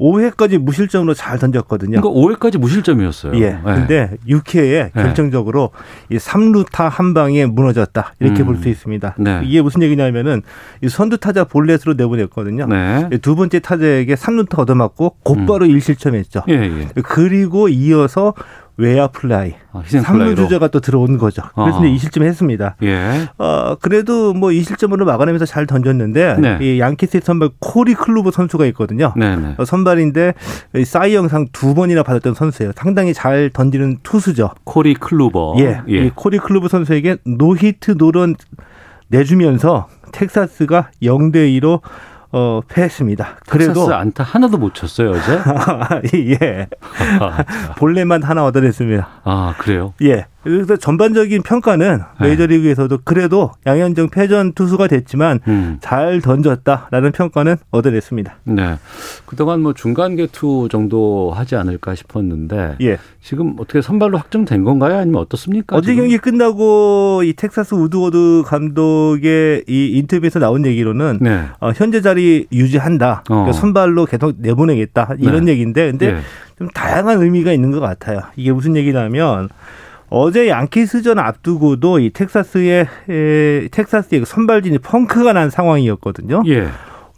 5회까지 0.00 0.58
무실점으로 0.58 1.14
잘 1.14 1.38
던졌거든요. 1.38 2.00
그러니까 2.00 2.10
5회까지 2.10 2.58
무실점이었어요. 2.58 3.34
예. 3.36 3.50
네. 3.50 3.60
근데 3.64 4.10
6회에 4.28 4.92
결정적으로 4.92 5.70
이 6.10 6.16
3루타 6.16 6.88
한 6.88 7.14
방에 7.14 7.46
무너졌다. 7.46 8.14
이렇게 8.20 8.42
음. 8.42 8.46
볼수 8.46 8.68
있습니다. 8.68 9.14
네. 9.18 9.40
이게 9.44 9.62
무슨 9.62 9.82
얘기냐면은 9.82 10.42
이 10.82 10.88
선두 10.88 11.18
타자 11.18 11.44
볼넷으로 11.44 11.94
내보냈거든요. 11.94 12.66
네. 12.66 13.08
두 13.22 13.36
번째 13.36 13.58
타자에게 13.60 14.14
3루타 14.14 14.58
얻어맞고 14.58 15.16
곧바로 15.22 15.64
음. 15.64 15.70
1실점했죠. 15.70 16.42
예, 16.48 16.54
예. 16.54 16.88
그리고 17.02 17.68
이어서 17.68 18.34
외야 18.78 19.06
플라이. 19.06 19.54
아, 19.72 19.82
삼루 19.86 20.34
주자가 20.34 20.68
또 20.68 20.80
들어온 20.80 21.16
거죠. 21.18 21.42
그래서 21.54 21.78
어. 21.78 21.84
이제 21.84 22.08
2실점 22.08 22.22
했습니다. 22.22 22.76
예. 22.82 23.28
어, 23.38 23.76
그래도 23.80 24.34
뭐 24.34 24.50
2실점으로 24.50 25.04
막아내면서 25.04 25.46
잘 25.46 25.66
던졌는데 25.66 26.36
네. 26.38 26.58
이 26.60 26.80
양키스의 26.80 27.22
선발 27.24 27.50
코리 27.58 27.94
클루버 27.94 28.30
선수가 28.30 28.66
있거든요. 28.66 29.14
네, 29.16 29.36
네. 29.36 29.54
어, 29.56 29.64
선발인데 29.64 30.34
사이 30.84 31.14
영상 31.14 31.46
두 31.52 31.74
번이나 31.74 32.02
받았던 32.02 32.34
선수예요. 32.34 32.72
상당히 32.76 33.14
잘 33.14 33.50
던지는 33.52 33.98
투수죠. 34.02 34.50
코리 34.64 34.94
클루버. 34.94 35.56
예. 35.60 35.80
예. 35.88 36.06
이 36.06 36.10
코리 36.14 36.38
클루버 36.38 36.68
선수에게 36.68 37.16
노히트 37.24 37.96
노런 37.96 38.36
내주면서 39.08 39.88
텍사스가 40.12 40.90
0대 41.02 41.60
2로 41.60 41.80
어, 42.38 42.60
패했습니다. 42.68 43.38
그래도 43.48 43.94
안타 43.94 44.22
하나도 44.22 44.58
못 44.58 44.74
쳤어요 44.74 45.12
어제. 45.12 45.40
예. 46.42 46.68
볼넷만 47.78 48.22
하나 48.22 48.44
얻어냈습니다. 48.44 49.08
아 49.24 49.54
그래요? 49.56 49.94
예. 50.02 50.26
그래서 50.46 50.76
전반적인 50.76 51.42
평가는 51.42 51.98
네. 52.20 52.28
메이저리그에서도 52.28 52.98
그래도 53.04 53.50
양현종 53.66 54.10
패전 54.10 54.52
투수가 54.52 54.86
됐지만 54.86 55.40
음. 55.48 55.78
잘 55.80 56.20
던졌다라는 56.20 57.12
평가는 57.12 57.56
얻어냈습니다. 57.70 58.36
네. 58.44 58.76
그동안 59.26 59.60
뭐 59.60 59.74
중간 59.74 60.14
계투 60.14 60.68
정도 60.70 61.32
하지 61.34 61.56
않을까 61.56 61.96
싶었는데 61.96 62.76
예. 62.80 62.98
지금 63.20 63.56
어떻게 63.58 63.82
선발로 63.82 64.18
확정된 64.18 64.62
건가요? 64.62 64.98
아니면 64.98 65.20
어떻습니까? 65.20 65.76
어제 65.76 65.90
지금? 65.90 66.04
경기 66.04 66.18
끝나고 66.18 67.22
이 67.24 67.32
텍사스 67.32 67.74
우드워드 67.74 68.44
감독의 68.46 69.64
이 69.66 69.98
인터뷰에서 69.98 70.38
나온 70.38 70.64
얘기로는 70.64 71.18
네. 71.20 71.46
어, 71.60 71.72
현재 71.74 72.00
자리 72.00 72.46
유지한다. 72.52 73.24
어. 73.28 73.34
그러니까 73.34 73.52
선발로 73.52 74.06
계속 74.06 74.36
내보내겠다 74.38 75.16
이런 75.18 75.46
네. 75.46 75.52
얘기인데 75.52 75.90
근데 75.90 76.06
예. 76.06 76.16
좀 76.56 76.68
다양한 76.68 77.20
의미가 77.20 77.52
있는 77.52 77.72
것 77.72 77.80
같아요. 77.80 78.20
이게 78.36 78.52
무슨 78.52 78.76
얘기냐면 78.76 79.48
어제 80.08 80.48
양키스전 80.48 81.18
앞두고도 81.18 81.98
이 81.98 82.10
텍사스의 82.10 82.86
에, 83.08 83.68
텍사스의 83.70 84.20
그 84.20 84.26
선발진이 84.26 84.78
펑크가 84.78 85.32
난 85.32 85.50
상황이었거든요. 85.50 86.42
예. 86.46 86.68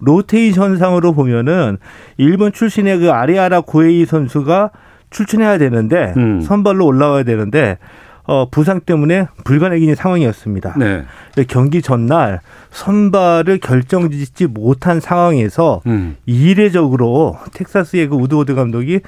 로테이션상으로 0.01 1.13
보면은 1.13 1.79
일본 2.17 2.53
출신의 2.53 2.99
그 2.99 3.11
아리하라 3.11 3.61
고헤이 3.61 4.07
선수가 4.07 4.71
출전해야 5.11 5.59
되는데 5.59 6.15
음. 6.17 6.41
선발로 6.41 6.87
올라와야 6.87 7.25
되는데 7.25 7.79
어, 8.25 8.49
부상 8.51 8.81
때문에 8.81 9.27
불가능인 9.45 9.95
상황이었습니다. 9.95 10.75
네. 10.79 11.05
경기 11.49 11.81
전날 11.81 12.41
선발을 12.71 13.59
결정짓지 13.59 14.49
못한 14.49 15.01
상황에서 15.01 15.81
음. 15.87 16.17
이례적으로 16.27 17.39
텍사스의 17.55 18.09
그 18.09 18.17
우드워드 18.17 18.55
감독이 18.55 19.01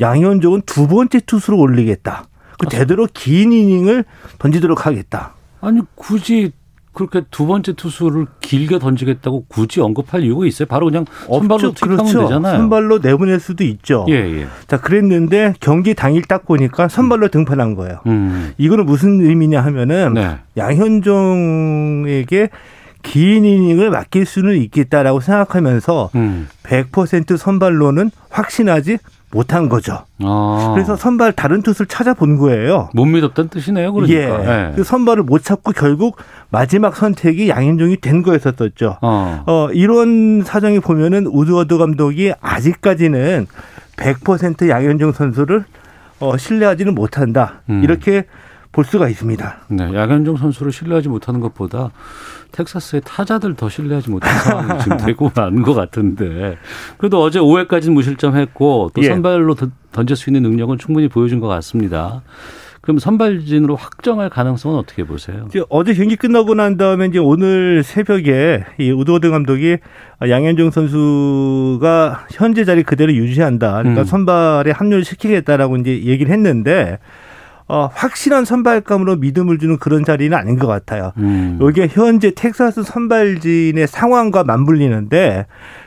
양현종은 0.00 0.62
두 0.64 0.86
번째 0.86 1.18
투수로 1.26 1.58
올리겠다. 1.58 2.24
그 2.58 2.66
되도록 2.68 3.08
아, 3.08 3.12
긴 3.14 3.52
이닝을 3.52 4.04
던지도록 4.38 4.86
하겠다. 4.86 5.34
아니 5.60 5.80
굳이 5.94 6.52
그렇게 6.98 7.22
두 7.30 7.46
번째 7.46 7.74
투수를 7.74 8.26
길게 8.40 8.80
던지겠다고 8.80 9.44
굳이 9.46 9.80
언급할 9.80 10.24
이유가 10.24 10.46
있어요? 10.46 10.66
바로 10.66 10.86
그냥 10.86 11.04
선발로 11.28 11.72
투입하면 11.72 11.96
그렇죠. 11.98 12.22
되잖아요. 12.22 12.56
선발로 12.56 12.98
내보낼 12.98 13.38
수도 13.38 13.62
있죠. 13.62 14.04
예, 14.08 14.14
예. 14.14 14.48
자, 14.66 14.80
그랬는데 14.80 15.54
경기 15.60 15.94
당일 15.94 16.22
딱 16.22 16.44
보니까 16.44 16.88
선발로 16.88 17.26
음. 17.26 17.30
등판한 17.30 17.76
거예요. 17.76 18.00
음. 18.06 18.52
이거는 18.58 18.84
무슨 18.84 19.20
의미냐 19.20 19.60
하면은 19.60 20.14
네. 20.14 20.38
양현종에게 20.56 22.50
긴 23.02 23.44
이닝을 23.44 23.90
맡길 23.90 24.26
수는 24.26 24.56
있겠다라고 24.56 25.20
생각하면서 25.20 26.10
음. 26.14 26.48
100% 26.62 27.36
선발로는 27.36 28.10
확신하지 28.30 28.98
못한 29.30 29.68
거죠. 29.68 30.04
아. 30.22 30.72
그래서 30.74 30.96
선발 30.96 31.32
다른 31.32 31.62
투수를 31.62 31.86
찾아본 31.86 32.38
거예요. 32.38 32.88
못 32.94 33.04
믿었다는 33.04 33.50
뜻이네요. 33.50 33.92
그러니까. 33.92 34.18
예. 34.18 34.26
네. 34.26 34.72
그 34.74 34.84
선발을 34.84 35.22
못 35.22 35.44
찾고 35.44 35.72
결국 35.72 36.16
마지막 36.50 36.96
선택이 36.96 37.48
양현종이 37.48 37.98
된 38.00 38.22
거였었죠. 38.22 38.98
어. 39.02 39.42
어 39.46 39.68
이런 39.72 40.42
사정이 40.44 40.80
보면은 40.80 41.26
우드워드 41.26 41.76
감독이 41.76 42.32
아직까지는 42.40 43.46
100% 43.96 44.68
양현종 44.68 45.12
선수를 45.12 45.64
어, 46.20 46.36
신뢰하지는 46.36 46.94
못한다. 46.94 47.60
음. 47.68 47.82
이렇게 47.84 48.24
볼 48.72 48.84
수가 48.84 49.08
있습니다. 49.08 49.56
네, 49.68 49.94
양현종 49.94 50.36
선수를 50.36 50.72
신뢰하지 50.72 51.08
못하는 51.08 51.40
것보다 51.40 51.90
텍사스의 52.52 53.02
타자들 53.04 53.54
더 53.54 53.68
신뢰하지 53.68 54.10
못한 54.10 54.32
상황이 54.40 54.80
지금 54.82 54.96
되고 55.04 55.30
만 55.34 55.62
것 55.62 55.74
같은데 55.74 56.56
그래도 56.96 57.22
어제 57.22 57.38
5회까지는 57.40 57.92
무실점했고 57.92 58.90
또 58.94 59.02
예. 59.02 59.08
선발로 59.08 59.56
던질 59.92 60.16
수 60.16 60.30
있는 60.30 60.42
능력은 60.42 60.78
충분히 60.78 61.08
보여준 61.08 61.40
것 61.40 61.48
같습니다. 61.48 62.22
그럼 62.80 62.98
선발진으로 62.98 63.76
확정할 63.76 64.30
가능성은 64.30 64.78
어떻게 64.78 65.04
보세요? 65.04 65.46
어제 65.68 65.92
경기 65.92 66.16
끝나고 66.16 66.54
난 66.54 66.78
다음에 66.78 67.06
이제 67.06 67.18
오늘 67.18 67.82
새벽에 67.82 68.64
이 68.78 68.90
우드워드 68.90 69.28
감독이 69.30 69.76
양현종 70.26 70.70
선수가 70.70 72.26
현재 72.32 72.64
자리 72.64 72.82
그대로 72.82 73.12
유지한다. 73.12 73.78
그러니까 73.78 74.02
음. 74.02 74.04
선발에 74.04 74.70
합류를 74.70 75.04
시키겠다라고 75.04 75.76
이제 75.78 76.02
얘기를 76.04 76.32
했는데 76.32 76.98
어, 77.68 77.90
확실한 77.92 78.44
선발감으로 78.46 79.16
믿음을 79.16 79.58
주는 79.58 79.76
그런 79.78 80.04
자리는 80.04 80.36
아닌 80.36 80.58
것 80.58 80.66
같아요. 80.66 81.12
음. 81.18 81.58
이게 81.70 81.86
현재 81.86 82.32
텍사스 82.34 82.82
선발진의 82.82 83.86
상황과 83.86 84.44
맞물리는데 84.44 85.46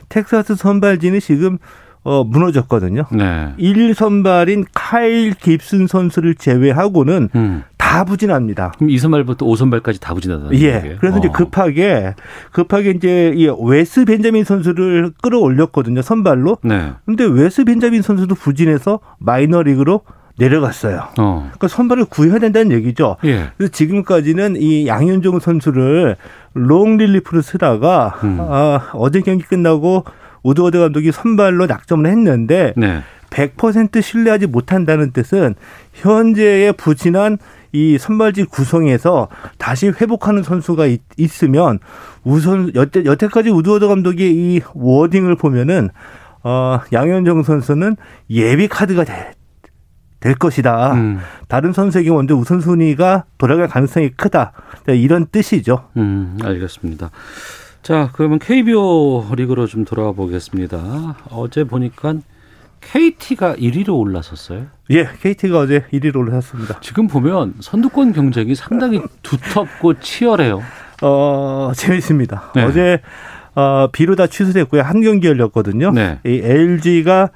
텍사스 0.10 0.56
선발진이 0.56 1.20
지금 1.20 1.58
어, 2.04 2.24
무너졌거든요. 2.24 3.06
네. 3.12 3.54
1 3.58 3.94
선발인 3.94 4.66
카일 4.74 5.34
깁슨 5.34 5.88
선수를 5.88 6.36
제외하고는 6.36 7.30
음. 7.36 7.64
다 7.78 8.06
부진합니다. 8.06 8.74
그럼 8.78 8.90
2선발부터 8.90 9.40
5선발까지 9.40 10.00
다 10.00 10.14
부진하다는 10.14 10.54
예. 10.54 10.76
얘기예요? 10.76 10.98
그래서 11.00 11.18
어. 11.18 11.20
이제 11.20 11.30
급하게 11.30 12.16
급하게 12.52 12.92
이제 12.92 13.34
이 13.36 13.48
웨스 13.48 14.06
벤자민 14.06 14.46
선수를 14.46 15.12
끌어올렸거든요. 15.22 16.02
선발로. 16.02 16.58
네. 16.64 16.94
근데 17.06 17.26
웨스 17.26 17.66
벤자민 17.66 18.02
선수도 18.02 18.34
부진해서 18.34 19.00
마이너리그로 19.20 20.02
내려갔어요. 20.42 21.10
어. 21.20 21.44
그러니까 21.46 21.68
선발을 21.68 22.06
구해야 22.06 22.40
된다는 22.40 22.72
얘기죠. 22.72 23.18
예. 23.26 23.52
그래서 23.58 23.72
지금까지는 23.72 24.56
이 24.58 24.88
양현종 24.88 25.40
선수를 25.40 26.16
롱 26.54 26.98
릴리프로 26.98 27.42
쓰다가 27.42 28.16
음. 28.24 28.38
아, 28.40 28.90
어제 28.94 29.22
경기 29.22 29.44
끝나고 29.44 30.04
우드워드 30.44 30.80
감독이 30.80 31.12
선발로 31.12 31.68
낙점을 31.68 32.10
했는데 32.10 32.74
네. 32.76 33.02
100% 33.30 34.02
신뢰하지 34.02 34.48
못한다는 34.48 35.12
뜻은 35.12 35.56
현재의 35.94 36.74
부진한 36.74 37.38
이 37.72 37.98
선발진 37.98 38.48
구성에서 38.48 39.30
다시 39.58 39.88
회복하는 39.88 40.44
선수가 40.44 40.88
있, 40.88 41.00
으면 41.44 41.80
우선 42.24 42.72
여태, 42.76 43.06
여태까지 43.06 43.50
우드워드 43.50 43.88
감독의 43.88 44.32
이 44.32 44.62
wording을 44.74 45.36
보면은 45.36 45.90
어, 46.44 46.82
양현종 46.92 47.44
선수는 47.44 47.96
예비 48.30 48.68
카드가 48.68 49.06
돼, 49.06 49.32
될 50.22 50.36
것이다. 50.36 50.94
음. 50.94 51.20
다른 51.50 51.74
선수에게 51.74 52.10
먼저 52.12 52.36
우선순위가 52.36 53.26
돌아갈 53.38 53.68
가능성이 53.68 54.12
크다. 54.12 54.54
이런 54.88 55.26
뜻이죠. 55.26 55.90
음, 55.98 56.38
알겠습니다. 56.42 57.10
자, 57.82 58.10
그러면 58.14 58.40
KBO 58.40 59.26
리그로 59.36 59.68
좀 59.68 59.84
돌아가 59.84 60.12
보겠습니다. 60.14 61.16
어제 61.32 61.64
보니까 61.66 62.14
KT가 62.82 63.56
1위로 63.56 63.98
올라섰어요. 63.98 64.68
예, 64.92 65.10
KT가 65.22 65.60
어제 65.60 65.86
1위로 65.92 66.18
올라섰습니다. 66.18 66.80
지금 66.82 67.08
보면 67.08 67.56
선두권 67.60 68.14
경쟁이 68.14 68.56
상당히 68.56 69.02
두텁고 69.24 70.00
치열해요. 70.00 70.62
어, 71.02 71.72
재밌습니다. 71.76 72.52
네. 72.56 72.64
어제 72.64 73.02
어, 73.56 73.88
비로 73.92 74.16
다 74.16 74.28
취소됐고요. 74.28 74.84
한 74.84 75.02
경기 75.02 75.28
열렸거든요. 75.28 75.92
네. 75.92 76.20
이 76.26 76.42
LG가 76.44 77.30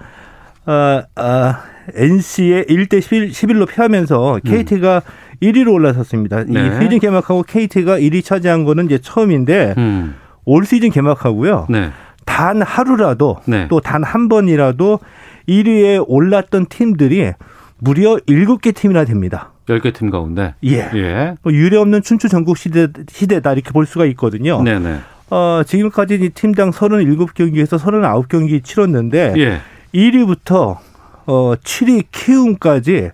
어, 0.67 0.71
어, 0.71 1.55
NC에 1.93 2.65
1대 2.65 3.01
11, 3.01 3.61
로 3.61 3.65
패하면서 3.65 4.39
KT가 4.45 5.01
음. 5.05 5.37
1위로 5.41 5.73
올라섰습니다. 5.73 6.43
네. 6.45 6.67
이 6.67 6.81
시즌 6.81 6.99
개막하고 6.99 7.43
KT가 7.43 7.99
1위 7.99 8.23
차지한 8.23 8.63
거는 8.63 8.85
이제 8.85 8.97
처음인데 8.97 9.75
음. 9.77 10.15
올 10.45 10.65
시즌 10.65 10.89
개막하고요. 10.89 11.67
네. 11.69 11.91
단 12.25 12.61
하루라도 12.61 13.37
네. 13.45 13.67
또단 13.67 14.03
한 14.03 14.29
번이라도 14.29 14.99
1위에 15.47 16.03
올랐던 16.07 16.67
팀들이 16.67 17.33
무려 17.77 18.15
7개 18.27 18.73
팀이나 18.73 19.05
됩니다. 19.05 19.51
10개 19.67 19.93
팀 19.93 20.09
가운데? 20.09 20.55
예. 20.63 20.89
예. 20.93 21.35
뭐 21.41 21.51
유례 21.53 21.77
없는 21.77 22.01
춘추 22.01 22.29
전국 22.29 22.57
시대, 22.57 22.87
시대다 23.07 23.53
이렇게 23.53 23.71
볼 23.71 23.85
수가 23.85 24.05
있거든요. 24.05 24.61
네네. 24.61 24.99
어, 25.31 25.61
지금까지 25.65 26.15
이 26.15 26.29
팀당 26.29 26.71
37경기에서 26.71 27.79
39경기 27.79 28.63
치렀는데 28.63 29.33
예. 29.37 29.59
1위부터 29.93 30.77
어 31.25 31.55
7위 31.55 32.05
키움까지 32.11 33.11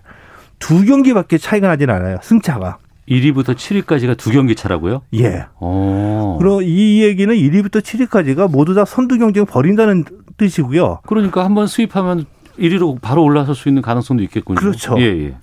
두 0.58 0.84
경기밖에 0.84 1.38
차이가 1.38 1.68
나진 1.68 1.90
않아요. 1.90 2.18
승차가. 2.22 2.78
1위부터 3.08 3.54
7위까지가 3.54 4.16
두 4.16 4.30
경기 4.30 4.54
차라고요? 4.54 5.02
예. 5.14 5.46
오. 5.60 6.36
그럼 6.38 6.62
이 6.62 7.02
얘기는 7.02 7.34
1위부터 7.34 7.82
7위까지가 7.82 8.50
모두 8.50 8.74
다 8.74 8.84
선두 8.84 9.18
경쟁 9.18 9.44
벌인다는 9.44 10.04
뜻이고요. 10.36 11.00
그러니까 11.06 11.44
한번 11.44 11.66
수입하면 11.66 12.26
1위로 12.58 13.00
바로 13.00 13.24
올라설 13.24 13.54
수 13.54 13.68
있는 13.68 13.82
가능성도 13.82 14.22
있겠군요. 14.24 14.56
그렇죠. 14.56 14.94
예, 14.98 15.04
예. 15.04 15.34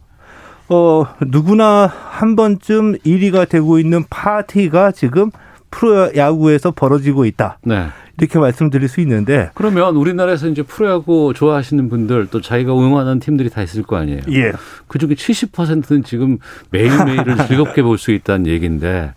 어, 0.69 1.05
누구나 1.21 1.87
한 1.87 2.35
번쯤 2.35 2.97
1위가 2.99 3.49
되고 3.49 3.79
있는 3.79 4.05
파티가 4.09 4.91
지금 4.91 5.31
프로야구에서 5.71 6.71
벌어지고 6.71 7.25
있다. 7.25 7.59
네. 7.63 7.87
이렇게 8.19 8.39
말씀드릴 8.39 8.87
수 8.87 9.01
있는데 9.01 9.49
그러면 9.53 9.95
우리나라에서 9.95 10.47
이제 10.47 10.61
프로야구 10.63 11.33
좋아하시는 11.35 11.89
분들 11.89 12.27
또 12.31 12.41
자기가 12.41 12.73
응원하는 12.73 13.19
팀들이 13.19 13.49
다 13.49 13.61
있을 13.61 13.83
거 13.83 13.95
아니에요. 13.97 14.21
예. 14.31 14.51
그중에 14.87 15.13
70%는 15.15 16.03
지금 16.03 16.37
매일매일을 16.71 17.37
즐겁게 17.47 17.81
볼 17.83 17.97
수 17.97 18.11
있다는 18.11 18.47
얘기인데 18.47 19.13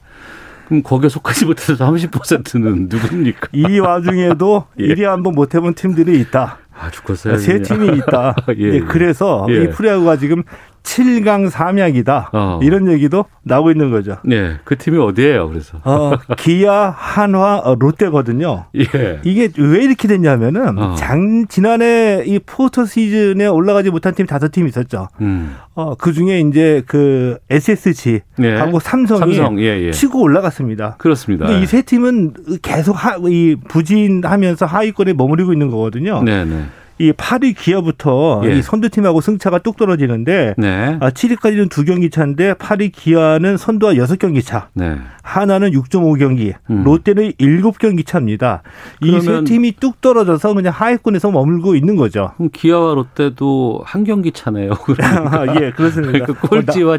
그럼 0.66 0.82
거기에 0.82 1.08
속하지 1.08 1.44
못해서 1.44 1.74
30%는 1.74 2.88
누굽니까? 2.90 3.48
이 3.52 3.78
와중에도 3.78 4.64
예. 4.80 4.88
1위 4.88 5.02
한번 5.02 5.34
못 5.34 5.54
해본 5.54 5.74
팀들이 5.74 6.18
있다. 6.20 6.58
아, 6.74 6.90
죽었어요. 6.90 7.36
세 7.36 7.60
팀이 7.62 7.98
있다. 7.98 8.34
예, 8.58 8.74
예. 8.74 8.80
그래서 8.80 9.46
예. 9.50 9.64
이 9.64 9.70
프로야구가 9.70 10.16
지금 10.16 10.42
7강 10.82 11.48
삼약이다. 11.50 12.30
어. 12.32 12.60
이런 12.62 12.90
얘기도 12.90 13.24
나오고 13.44 13.70
있는 13.70 13.90
거죠. 13.90 14.16
네. 14.24 14.56
그 14.64 14.76
팀이 14.76 14.98
어디예요, 14.98 15.48
그래서? 15.48 15.78
어, 15.84 16.12
기아, 16.38 16.90
한화, 16.96 17.58
어, 17.64 17.74
롯데거든요. 17.78 18.66
예. 18.76 19.20
이게 19.24 19.48
왜 19.58 19.84
이렇게 19.84 20.06
됐냐면은, 20.08 20.78
어. 20.78 20.94
장, 20.94 21.46
지난해 21.48 22.22
이 22.26 22.38
포스터 22.38 22.84
시즌에 22.84 23.46
올라가지 23.46 23.90
못한 23.90 24.14
팀 24.14 24.26
다섯 24.26 24.50
팀 24.52 24.66
있었죠. 24.66 25.08
음. 25.20 25.56
어, 25.74 25.94
그 25.94 26.12
중에 26.12 26.40
이제 26.40 26.82
그 26.86 27.38
SSG 27.50 28.20
네. 28.38 28.56
하고 28.56 28.78
삼성이 28.78 29.34
삼성, 29.34 29.58
예, 29.60 29.80
예. 29.86 29.90
치고 29.90 30.20
올라갔습니다. 30.20 30.96
그렇습니다. 30.98 31.46
근데 31.46 31.62
이 31.62 31.66
세 31.66 31.80
팀은 31.82 32.34
계속 32.60 32.92
하, 32.92 33.16
이 33.28 33.56
부진하면서 33.68 34.66
하위권에 34.66 35.14
머무르고 35.14 35.52
있는 35.52 35.70
거거든요. 35.70 36.22
네, 36.22 36.44
네. 36.44 36.64
이 36.98 37.10
8위 37.12 37.56
기아부터 37.56 38.42
예. 38.44 38.56
이 38.56 38.62
선두팀하고 38.62 39.20
승차가 39.20 39.58
뚝 39.58 39.76
떨어지는데 39.76 40.54
네. 40.58 40.96
아, 41.00 41.10
7위까지는 41.10 41.70
두 41.70 41.84
경기 41.84 42.10
차인데 42.10 42.54
8위 42.54 42.92
기아는 42.92 43.56
선두와 43.56 43.94
6경기 43.94 44.44
차. 44.44 44.68
네. 44.74 44.96
하나는 45.22 45.70
6.5경기, 45.70 46.54
음. 46.70 46.84
롯데는 46.84 47.32
7경기 47.32 48.06
차입니다. 48.06 48.62
이 49.02 49.20
세 49.20 49.44
팀이 49.44 49.72
뚝 49.80 50.00
떨어져서 50.00 50.54
그냥 50.54 50.72
하위권에서 50.74 51.30
머물고 51.30 51.74
있는 51.74 51.96
거죠. 51.96 52.32
그럼 52.36 52.50
기아와 52.52 52.94
롯데도 52.94 53.82
한 53.84 54.04
경기 54.04 54.32
차네요. 54.32 54.72
아, 55.02 55.46
예, 55.60 55.70
그렇습니다. 55.72 56.12
그러니까 56.26 56.48
꼴찌와 56.48 56.98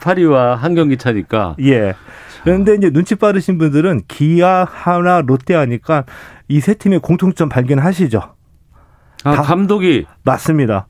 8위와 0.00 0.56
한 0.56 0.74
경기 0.74 0.96
차니까. 0.96 1.56
예. 1.60 1.94
그런데 2.44 2.74
이제 2.74 2.90
눈치 2.90 3.14
빠르신 3.14 3.58
분들은 3.58 4.02
기아, 4.08 4.66
하나, 4.68 5.20
롯데 5.20 5.54
하니까 5.54 6.04
이 6.48 6.60
세 6.60 6.74
팀의 6.74 6.98
공통점 7.00 7.48
발견하시죠. 7.48 8.20
아, 9.24 9.42
감독이 9.42 10.04
맞습니다. 10.24 10.86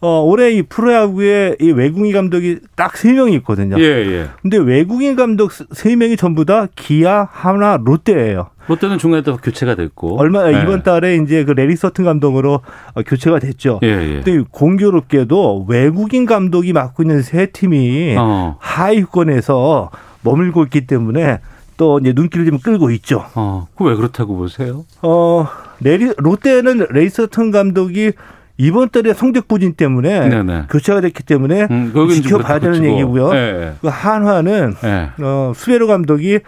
어, 0.00 0.20
올해 0.22 0.52
이 0.52 0.62
프로야구에 0.62 1.56
이 1.60 1.72
외국인 1.72 2.12
감독이 2.12 2.60
딱 2.76 2.96
세 2.96 3.12
명이 3.12 3.34
있거든요. 3.38 3.76
예, 3.80 3.82
예. 3.84 4.26
근데 4.42 4.56
외국인 4.56 5.16
감독 5.16 5.50
세 5.52 5.96
명이 5.96 6.16
전부 6.16 6.44
다 6.44 6.68
기아, 6.76 7.26
한화, 7.30 7.78
롯데예요. 7.84 8.50
롯데는 8.68 8.98
중간에 8.98 9.22
또 9.24 9.36
교체가 9.38 9.74
됐고. 9.74 10.20
얼마 10.20 10.52
예. 10.52 10.62
이번 10.62 10.84
달에 10.84 11.16
이제 11.16 11.44
그 11.44 11.50
래리 11.50 11.74
서튼 11.74 12.04
감독으로 12.04 12.60
어, 12.94 13.02
교체가 13.02 13.40
됐죠. 13.40 13.80
예, 13.82 13.88
예. 13.88 14.22
근데 14.22 14.44
공교롭게도 14.52 15.66
외국인 15.68 16.26
감독이 16.26 16.72
맡고 16.72 17.02
있는 17.02 17.22
세 17.22 17.46
팀이 17.46 18.14
어. 18.16 18.56
하위권에서 18.60 19.90
머물고 20.22 20.62
있기 20.64 20.86
때문에 20.86 21.40
또 21.78 21.98
이제 22.00 22.12
눈길을 22.14 22.44
좀 22.44 22.58
끌고 22.58 22.90
있죠. 22.90 23.24
어, 23.34 23.68
그 23.74 23.84
왜 23.84 23.94
그렇다고 23.94 24.36
보세요? 24.36 24.84
어, 25.00 25.46
레리, 25.80 26.12
롯데는 26.18 26.88
래리 26.90 27.15
서튼 27.15 27.50
감독이 27.50 28.12
이번 28.58 28.90
달에 28.90 29.14
성적 29.14 29.46
부진 29.48 29.74
때문에 29.74 30.28
네네. 30.28 30.64
교체가 30.68 31.00
됐기 31.00 31.22
때문에 31.22 31.68
음, 31.70 31.92
지켜봐야 32.10 32.58
되는 32.58 32.84
얘기고요. 32.84 33.32
네. 33.32 33.74
그 33.80 33.86
한화는 33.88 34.74
네. 34.82 35.10
어, 35.22 35.52
수베로 35.54 35.86
감독이 35.86 36.40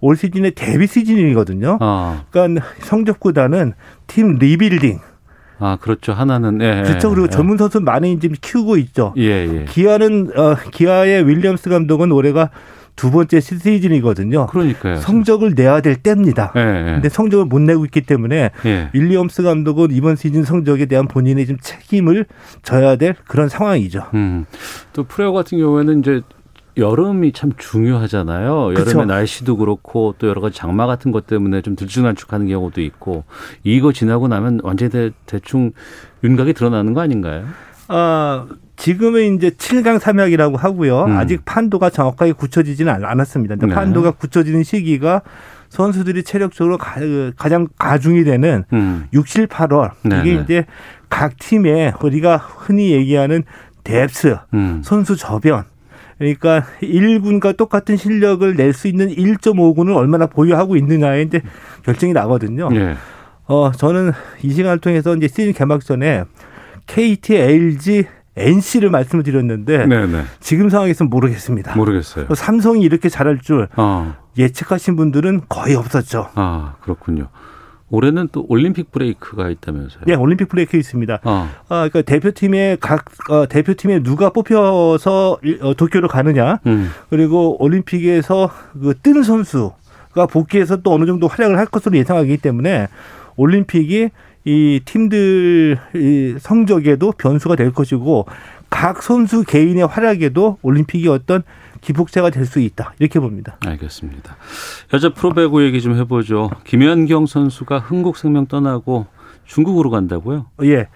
올 0.00 0.16
시즌의 0.16 0.52
데뷔 0.54 0.86
시즌이거든요. 0.86 1.78
어. 1.80 2.22
그러니까 2.30 2.64
성적보다는 2.80 3.72
팀 4.06 4.36
리빌딩. 4.38 5.00
아 5.58 5.78
그렇죠. 5.80 6.12
한화는 6.12 6.60
예, 6.60 6.82
그렇죠. 6.86 7.08
그리고 7.10 7.26
예. 7.26 7.30
젊은 7.30 7.56
선수 7.56 7.80
많이 7.80 8.20
지금 8.20 8.36
키우고 8.40 8.76
있죠. 8.76 9.14
예, 9.16 9.22
예. 9.62 9.64
기아는 9.68 10.30
어, 10.36 10.54
기아의 10.70 11.26
윌리엄스 11.26 11.70
감독은 11.70 12.12
올해가 12.12 12.50
두 12.96 13.10
번째 13.10 13.40
시즌이거든요. 13.40 14.46
그러니까요. 14.46 14.96
성적을 14.96 15.52
내야 15.54 15.80
될 15.80 15.96
때입니다. 15.96 16.52
네, 16.54 16.64
네. 16.64 16.92
근데 16.94 17.08
성적을 17.08 17.44
못 17.44 17.60
내고 17.60 17.84
있기 17.84 18.00
때문에 18.00 18.50
네. 18.62 18.90
윌리엄스 18.94 19.42
감독은 19.42 19.90
이번 19.92 20.16
시즌 20.16 20.42
성적에 20.42 20.86
대한 20.86 21.06
본인의 21.06 21.46
좀 21.46 21.58
책임을 21.60 22.26
져야 22.62 22.96
될 22.96 23.14
그런 23.28 23.48
상황이죠. 23.48 24.06
음. 24.14 24.46
또 24.94 25.04
프레어 25.04 25.32
같은 25.32 25.58
경우에는 25.58 26.00
이제 26.00 26.22
여름이 26.78 27.32
참 27.32 27.52
중요하잖아요. 27.56 28.72
여름에 28.72 28.84
그쵸. 28.84 29.04
날씨도 29.04 29.56
그렇고 29.56 30.14
또 30.18 30.28
여러 30.28 30.40
가지 30.40 30.56
장마 30.56 30.86
같은 30.86 31.10
것 31.10 31.26
때문에 31.26 31.62
좀 31.62 31.74
들쭉날쭉하는 31.74 32.48
경우도 32.48 32.82
있고 32.82 33.24
이거 33.64 33.92
지나고 33.92 34.28
나면 34.28 34.60
완전히 34.62 35.12
대, 35.26 35.38
충 35.40 35.72
윤곽이 36.22 36.52
드러나는 36.52 36.92
거 36.92 37.00
아닌가요? 37.00 37.46
아 37.88 38.46
지금은 38.76 39.36
이제 39.36 39.50
7강 39.50 39.98
삼약이라고 39.98 40.56
하고요. 40.56 41.04
음. 41.04 41.16
아직 41.16 41.44
판도가 41.44 41.90
정확하게 41.90 42.32
굳혀지지는 42.32 43.04
않았습니다. 43.04 43.56
네. 43.56 43.74
판도가 43.74 44.12
굳혀지는 44.12 44.62
시기가 44.62 45.22
선수들이 45.68 46.22
체력적으로 46.22 46.78
그 46.78 47.32
가장 47.36 47.66
가중이 47.78 48.24
되는 48.24 48.64
음. 48.72 49.06
6, 49.12 49.26
7, 49.26 49.46
8월. 49.48 49.90
네 50.04 50.20
이게 50.20 50.34
이제 50.40 50.64
각 51.08 51.36
팀의 51.38 51.94
우리가 52.02 52.36
흔히 52.36 52.92
얘기하는 52.92 53.42
뎁스, 53.82 54.36
음. 54.54 54.82
선수 54.84 55.16
저변. 55.16 55.64
그러니까 56.18 56.64
1군과 56.80 57.56
똑같은 57.56 57.96
실력을 57.96 58.54
낼 58.56 58.72
수 58.72 58.88
있는 58.88 59.08
1.5군을 59.08 59.94
얼마나 59.94 60.26
보유하고 60.26 60.76
있느냐에 60.76 61.22
이제 61.22 61.42
결정이 61.84 62.12
나거든요. 62.14 62.70
네. 62.70 62.94
어, 63.46 63.70
저는 63.72 64.12
이 64.42 64.50
시간을 64.52 64.78
통해서 64.78 65.14
이제 65.14 65.28
시즌 65.28 65.52
개막 65.52 65.84
전에 65.84 66.24
KT, 66.86 67.36
LG, 67.36 68.06
NC를 68.36 68.90
말씀을 68.90 69.24
드렸는데 69.24 69.86
네네. 69.86 70.24
지금 70.40 70.68
상황에서는 70.68 71.10
모르겠습니다. 71.10 71.74
모르겠어요. 71.74 72.26
삼성이 72.34 72.82
이렇게 72.82 73.08
잘할 73.08 73.40
줄 73.40 73.68
어. 73.76 74.14
예측하신 74.36 74.96
분들은 74.96 75.42
거의 75.48 75.74
없었죠. 75.74 76.28
아 76.34 76.74
그렇군요. 76.82 77.28
올해는 77.88 78.28
또 78.32 78.44
올림픽 78.48 78.90
브레이크가 78.90 79.48
있다면서요? 79.48 80.02
네, 80.06 80.14
올림픽 80.14 80.48
브레이크 80.48 80.76
있습니다. 80.76 81.20
어. 81.22 81.48
아, 81.68 81.88
그러니까 81.88 82.02
대표팀에 82.02 82.78
각 82.80 83.04
어, 83.30 83.46
대표팀에 83.46 84.02
누가 84.02 84.30
뽑혀서 84.30 85.38
어, 85.60 85.74
도쿄로 85.74 86.08
가느냐, 86.08 86.58
음. 86.66 86.90
그리고 87.10 87.62
올림픽에서 87.62 88.50
그뜬 88.80 89.22
선수가 89.22 90.26
복귀해서 90.30 90.78
또 90.78 90.92
어느 90.92 91.06
정도 91.06 91.28
활약을 91.28 91.56
할 91.56 91.66
것으로 91.66 91.96
예상하기 91.96 92.38
때문에 92.38 92.88
올림픽이 93.36 94.10
이 94.46 94.80
팀들 94.84 95.76
이 95.96 96.36
성적에도 96.38 97.12
변수가 97.12 97.56
될 97.56 97.72
것이고 97.72 98.26
각 98.70 99.02
선수 99.02 99.42
개인의 99.42 99.86
활약에도 99.86 100.58
올림픽이 100.62 101.08
어떤 101.08 101.42
기폭제가 101.80 102.30
될 102.30 102.46
수 102.46 102.60
있다 102.60 102.94
이렇게 103.00 103.18
봅니다. 103.18 103.56
알겠습니다. 103.66 104.36
여자 104.94 105.12
프로배구 105.12 105.64
얘기 105.64 105.80
좀 105.82 105.96
해보죠. 105.96 106.50
김연경 106.64 107.26
선수가 107.26 107.80
흥국생명 107.80 108.46
떠나고 108.46 109.06
중국으로 109.46 109.90
간다고요? 109.90 110.46
예. 110.62 110.86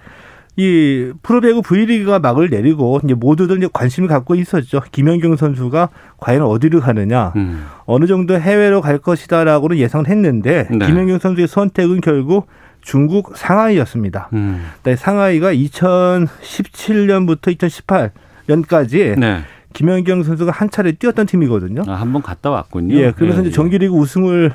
이 0.57 1.13
프로배구 1.23 1.63
V리그가 1.63 2.19
막을 2.19 2.51
내리고 2.51 3.01
이제 3.03 3.15
모두들 3.15 3.59
이제 3.59 3.69
관심을 3.73 4.09
갖고 4.09 4.35
있었죠. 4.35 4.83
김연경 4.93 5.37
선수가 5.37 5.89
과연 6.19 6.43
어디로 6.43 6.81
가느냐, 6.81 7.33
음. 7.37 7.65
어느 7.87 8.07
정도 8.07 8.39
해외로 8.39 8.81
갈 8.81 8.99
것이다라고는 8.99 9.79
예상을 9.79 10.07
했는데 10.09 10.69
네. 10.71 10.87
김연경 10.87 11.19
선수의 11.19 11.49
선택은 11.49 12.01
결국 12.01 12.47
중국 12.81 13.37
상하이였습니다. 13.37 14.31
음. 14.33 14.65
네, 14.83 14.97
상하이가 14.97 15.53
2017년부터 15.53 17.55
2018년까지 18.49 19.19
네. 19.19 19.43
김연경 19.73 20.25
선수가 20.25 20.51
한 20.51 20.71
차례 20.71 20.93
뛰었던 20.93 21.27
팀이거든요. 21.27 21.83
아, 21.87 21.95
한번 21.95 22.23
갔다 22.23 22.51
왔군요. 22.51 22.95
예, 22.97 23.13
그러면서 23.13 23.45
예, 23.45 23.47
이제 23.47 23.55
정규리그 23.55 23.95
우승을 23.95 24.53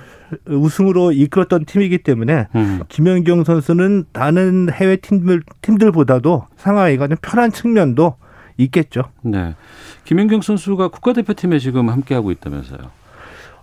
우승으로 0.48 1.14
이끌었던 1.14 1.66
팀이기 1.66 2.00
때문에 2.00 2.48
음. 2.56 2.82
김연경 2.90 3.44
선수는 3.44 4.06
다른 4.12 4.70
해외 4.72 4.98
팀들 4.98 5.44
팀들보다도 5.62 6.48
상하이가 6.58 7.08
좀 7.08 7.18
편한 7.22 7.52
측면도 7.52 8.16
있겠죠. 8.58 9.04
네. 9.22 9.56
김연경 10.04 10.42
선수가 10.42 10.90
국가대표팀에 10.90 11.60
지금 11.60 11.90
함께하고 11.90 12.32
있다면서요. 12.32 12.80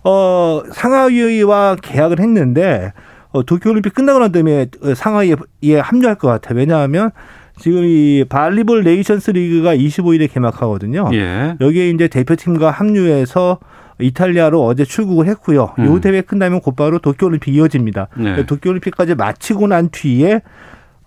어, 0.05 0.63
상하이와 0.71 1.77
계약을 1.81 2.19
했는데 2.19 2.93
어, 2.95 3.12
도쿄올림픽 3.41 3.93
끝나고 3.93 4.19
난 4.19 4.31
다음에 4.31 4.67
상하이에 4.95 5.79
합류할 5.81 6.15
것 6.15 6.27
같아요. 6.27 6.59
왜냐하면 6.59 7.11
지금 7.57 7.83
이 7.83 8.25
발리볼 8.27 8.83
네이션스 8.83 9.31
리그가 9.31 9.75
25일에 9.75 10.31
개막하거든요. 10.31 11.09
예. 11.13 11.55
여기에 11.59 11.89
이제 11.89 12.07
대표팀과 12.07 12.71
합류해서 12.71 13.59
이탈리아로 13.99 14.63
어제 14.63 14.85
출국을 14.85 15.27
했고요. 15.27 15.73
음. 15.79 15.85
요 15.85 15.99
대회 16.01 16.21
끝나면 16.21 16.61
곧바로 16.61 16.99
도쿄올림픽 16.99 17.55
이어집니다. 17.55 18.07
네. 18.17 18.45
도쿄올림픽까지 18.45 19.15
마치고 19.15 19.67
난 19.67 19.89
뒤에 19.91 20.41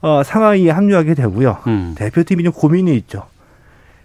어, 0.00 0.22
상하이에 0.22 0.70
합류하게 0.70 1.14
되고요. 1.14 1.59
음. 1.66 1.94
대표팀이 1.96 2.44
좀 2.44 2.53
고민이 2.53 2.94
있죠. 2.96 3.24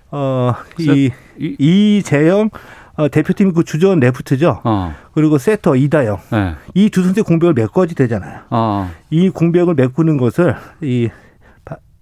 어, 0.09 0.53
이, 0.79 1.11
이재영 1.37 2.49
어, 2.95 3.09
대표팀 3.09 3.53
그 3.53 3.63
주전 3.63 3.99
레프트죠. 3.99 4.61
어. 4.63 4.95
그리고 5.13 5.37
세터 5.37 5.75
이다영. 5.75 6.19
네. 6.31 6.55
이두 6.73 7.03
선수의 7.03 7.23
공백을 7.23 7.53
메꿔야 7.53 7.95
되잖아요. 7.95 8.41
어. 8.49 8.91
이 9.09 9.29
공백을 9.29 9.75
메꾸는 9.75 10.17
것을 10.17 10.55
이, 10.81 11.09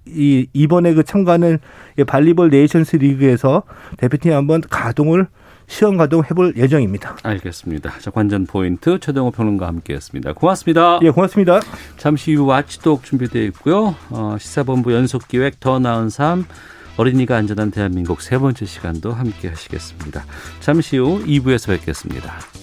이 0.06 0.48
이번에 0.54 0.94
그 0.94 1.04
참가하는 1.04 1.60
발리볼 2.08 2.50
네이션스 2.50 2.98
리그에서 2.98 3.64
대표팀이 3.98 4.34
한번 4.34 4.62
가동을 4.62 5.28
시험 5.68 5.98
가동 5.98 6.24
해볼 6.24 6.56
예정입니다. 6.58 7.18
알겠습니다. 7.22 8.00
자, 8.00 8.10
관전 8.10 8.48
포인트 8.48 9.00
최동호 9.00 9.30
평론가 9.30 9.68
함께했습니다. 9.68 10.34
고맙습니다. 10.34 11.00
예, 11.04 11.12
고맙습니다. 11.12 11.60
잠시 11.98 12.34
후 12.34 12.48
와치독 12.48 13.04
준비되어 13.04 13.44
있고요. 13.44 13.96
어, 14.10 14.36
시사본부 14.40 14.94
연속 14.94 15.28
기획 15.28 15.60
더 15.60 15.78
나은 15.78 16.10
삶 16.10 16.46
어린이가 17.00 17.38
안전한 17.38 17.72
대한민국 17.72 18.22
세 18.22 18.38
번째 18.38 18.66
시간도 18.66 19.14
함께 19.14 19.48
하시겠습니다. 19.48 20.26
잠시 20.60 20.98
후 20.98 21.24
2부에서 21.24 21.68
뵙겠습니다. 21.68 22.59